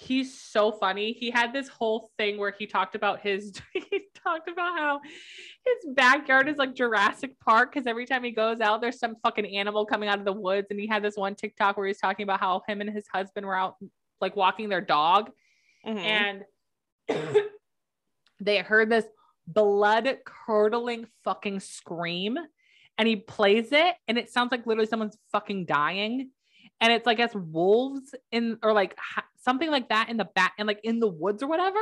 [0.00, 1.12] He's so funny.
[1.12, 5.92] He had this whole thing where he talked about his he talked about how his
[5.94, 9.84] backyard is like Jurassic Park because every time he goes out, there's some fucking animal
[9.84, 10.68] coming out of the woods.
[10.70, 13.44] And he had this one TikTok where he's talking about how him and his husband
[13.44, 13.74] were out
[14.20, 15.30] like walking their dog
[15.84, 15.96] Mhm.
[15.96, 16.44] and
[18.40, 19.06] they heard this
[19.46, 22.36] blood curdling fucking scream
[22.98, 26.30] and he plays it and it sounds like literally someone's fucking dying
[26.80, 28.96] and it's like as wolves in or like
[29.42, 31.80] something like that in the back and like in the woods or whatever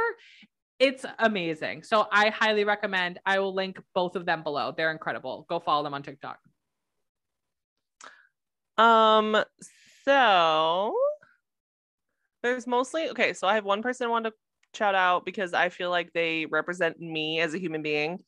[0.78, 5.46] it's amazing so i highly recommend i will link both of them below they're incredible
[5.48, 6.38] go follow them on tiktok
[8.78, 9.42] Um,
[10.04, 10.94] so
[12.42, 13.32] there's mostly okay.
[13.32, 14.32] So I have one person I want to
[14.74, 18.20] shout out because I feel like they represent me as a human being.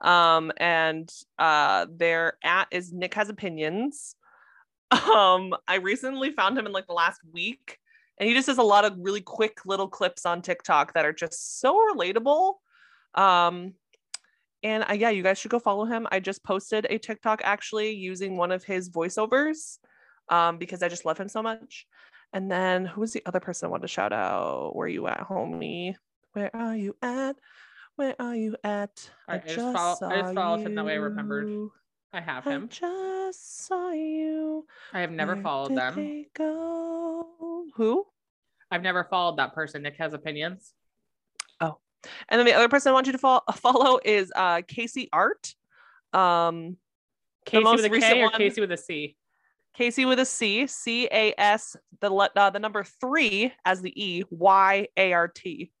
[0.00, 4.16] Um, and uh, their at is Nick has opinions.
[4.90, 7.78] Um, I recently found him in like the last week,
[8.18, 11.12] and he just does a lot of really quick little clips on TikTok that are
[11.12, 12.54] just so relatable.
[13.14, 13.74] Um,
[14.62, 16.06] and I, yeah, you guys should go follow him.
[16.10, 19.78] I just posted a TikTok actually using one of his voiceovers
[20.30, 21.86] um, because I just love him so much.
[22.32, 24.74] And then who was the other person I wanted to shout out?
[24.74, 25.94] Where you at, homie?
[26.32, 27.36] Where are you at?
[27.96, 29.10] Where are you at?
[29.28, 31.46] Right, I just follow- I just followed him that way I remembered.
[32.14, 32.64] I have him.
[32.64, 34.66] I just saw you.
[34.92, 37.64] i have never Where followed them they go?
[37.74, 38.06] Who?
[38.70, 40.72] i've never followed that person nick has opinions
[41.60, 41.78] Oh.
[42.28, 45.54] And then the other person I want you to follow, follow is uh, Casey Art.
[46.12, 46.76] Um,
[47.46, 49.16] casey most with a recent or one- casey with a c
[49.74, 54.22] Casey with a C, C A S, the uh, the number three as the E,
[54.30, 55.72] Y A R T.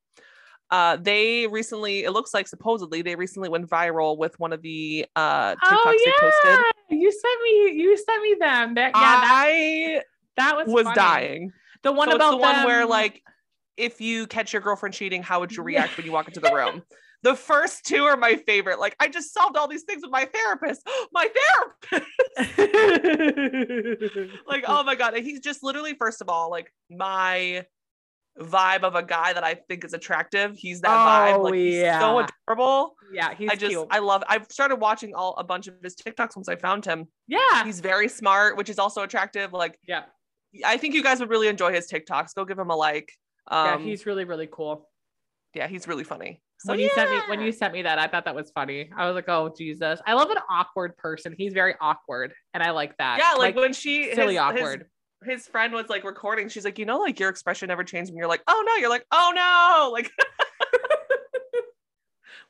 [0.74, 5.06] Uh, they recently, it looks like supposedly they recently went viral with one of the
[5.14, 6.64] uh, TikToks oh they posted.
[6.90, 10.02] yeah you sent me you sent me them that, yeah that, I
[10.36, 10.96] that was was funny.
[10.96, 11.52] dying.
[11.84, 13.22] the one so about the one where like,
[13.76, 16.52] if you catch your girlfriend cheating, how would you react when you walk into the
[16.52, 16.82] room?
[17.22, 18.80] The first two are my favorite.
[18.80, 20.82] Like, I just solved all these things with my therapist.
[21.12, 21.28] my
[21.86, 22.10] therapist.
[24.48, 27.64] like oh my god and he's just literally first of all like my
[28.40, 30.56] vibe of a guy that i think is attractive.
[30.56, 31.36] He's that vibe.
[31.36, 32.96] Oh, like he's so adorable.
[33.12, 33.86] Yeah he's i just cute.
[33.90, 37.06] i love i've started watching all a bunch of his tiktoks once i found him.
[37.28, 37.64] Yeah.
[37.64, 39.52] He's very smart which is also attractive.
[39.52, 40.04] Like yeah.
[40.64, 42.34] I think you guys would really enjoy his tiktoks.
[42.34, 43.12] Go give him a like.
[43.50, 44.88] Yeah um he's really really cool.
[45.54, 46.40] Yeah he's really funny.
[46.58, 48.90] So when you sent me when you sent me that i thought that was funny.
[48.96, 50.00] I was like oh jesus.
[50.06, 51.36] I love an awkward person.
[51.38, 53.18] He's very awkward and i like that.
[53.18, 54.80] Yeah like, when she silly his, awkward.
[54.80, 54.88] his,
[55.24, 58.18] his friend was like recording she's like you know like your expression never changed when
[58.18, 60.10] you're like oh no you're like oh no like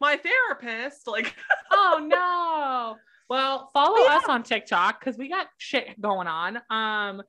[0.00, 1.34] my therapist like
[1.70, 2.96] oh no.
[3.30, 4.16] Well follow Yeah.
[4.18, 6.58] us on tiktok because we got shit going on.
[6.70, 7.22] Um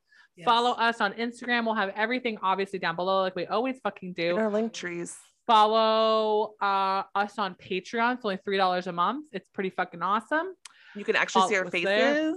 [0.43, 1.65] follow us on instagram.
[1.65, 5.15] We'll have everything obviously down below like we always fucking in do our link trees.
[5.47, 8.15] Follow uh us on patreon.
[8.15, 9.27] It's only three dollars a month.
[9.31, 10.53] It's pretty fucking awesome.
[10.95, 11.85] You can actually see our faces.
[11.85, 12.33] there.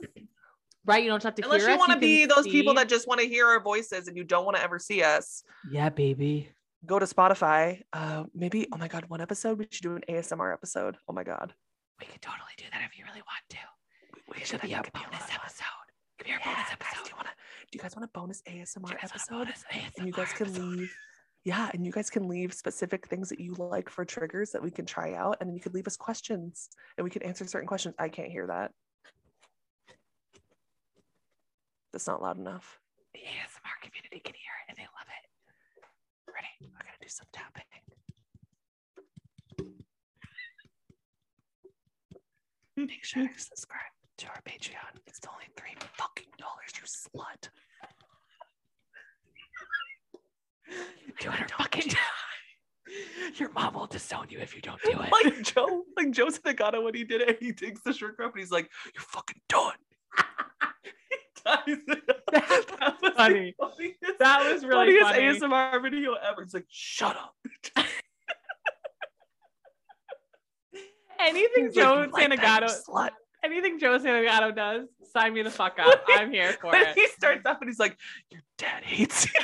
[0.89, 1.05] Right?
[1.05, 3.27] You don't have to Unless you want to be those people that just want to
[3.29, 6.49] hear our voices and you don't want to ever see us, Yeah, baby.
[6.87, 7.83] go to Spotify.
[7.93, 9.59] Uh, maybe, oh my God, one episode.
[9.59, 10.97] We should do an ASMR episode.
[11.09, 11.53] Oh my God.
[12.01, 13.57] We could totally do that if you really want to.
[14.35, 15.65] We should be a think it'd a bonus episode.
[16.19, 17.05] Could be our Yeah, bonus guys, episode.
[17.05, 17.35] do you want to?
[17.71, 19.35] Do you guys want a bonus ASMR Do you guys want a episode?
[19.45, 19.65] bonus
[19.99, 20.63] and you guys can episode?
[20.65, 20.97] leave.
[21.45, 24.71] Yeah, and you guys can leave specific things that you like for triggers that we
[24.71, 27.67] can try out, and then you could leave us questions, and we can answer certain
[27.69, 27.95] questions.
[27.99, 28.73] I can't hear that.
[31.93, 32.79] That's not loud enough.
[33.15, 35.25] The ASMR community can hear it and they love it.
[36.33, 36.49] Ready?
[36.61, 37.65] We're gonna do some tapping.
[42.77, 43.81] Make sure you subscribe
[44.19, 45.01] to our Patreon.
[45.07, 47.49] It's only three fucking dollars, you slut.
[51.21, 51.91] Do it or fucking
[53.35, 55.11] Your mom will disown you if you don't do it.
[55.11, 58.41] Like Joe, like Joe Santagato when he did it, he takes the shirt off and
[58.41, 59.75] he's like, "You're fucking done."
[62.31, 63.55] That was funny.
[63.59, 65.55] funniest- That was really funniest funny.
[65.55, 66.43] ASMR video ever.
[66.43, 67.35] It's like, "Shut up."
[71.21, 73.11] Anything He's Joe "You like Santagato, slut.
[73.45, 76.05] anything Joe Santagato does, sign me the fuck up.
[76.09, 76.95] I'm here for it.
[76.95, 77.97] he starts up and he's like,
[78.31, 79.41] "Your dad hates you."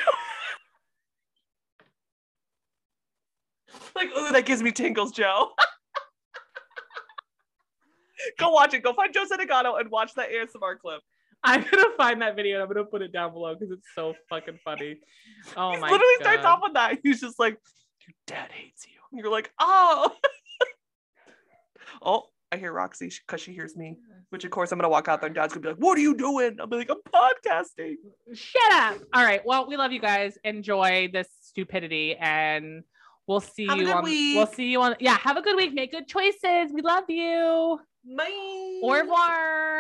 [3.97, 5.51] like, oh, that gives me tingles, Joe.
[8.39, 8.83] Go watch it.
[8.83, 11.01] Go find Joe Santagato and watch that ASMR clip.
[11.45, 14.15] I'm gonna find that video and I'm gonna put it down below because it's so
[14.31, 14.99] fucking funny.
[15.57, 15.75] Oh my god.
[15.75, 16.25] he my literally god.
[16.25, 16.99] starts off with that.
[17.03, 17.59] He's just like,
[18.07, 20.11] "Your dad hates you." And you're like, "Oh."
[22.03, 23.99] oh, I hear Roxy because she hears me.
[24.31, 26.01] Which of course I'm gonna walk out there and Dad's gonna be like, "What are
[26.01, 27.97] you doing?" I'll be like, "I'm podcasting."
[28.33, 28.99] Shut up.
[29.13, 29.43] All right.
[29.45, 30.39] Well, we love you guys.
[30.45, 32.85] Enjoy this stupidity and
[33.27, 35.57] we'll see Have a you good on we'll see you on yeah, have a good
[35.57, 35.75] week.
[35.75, 36.73] Make good choices.
[36.73, 37.81] We love you.
[38.17, 38.81] Bye.
[38.83, 39.75] Au revoir.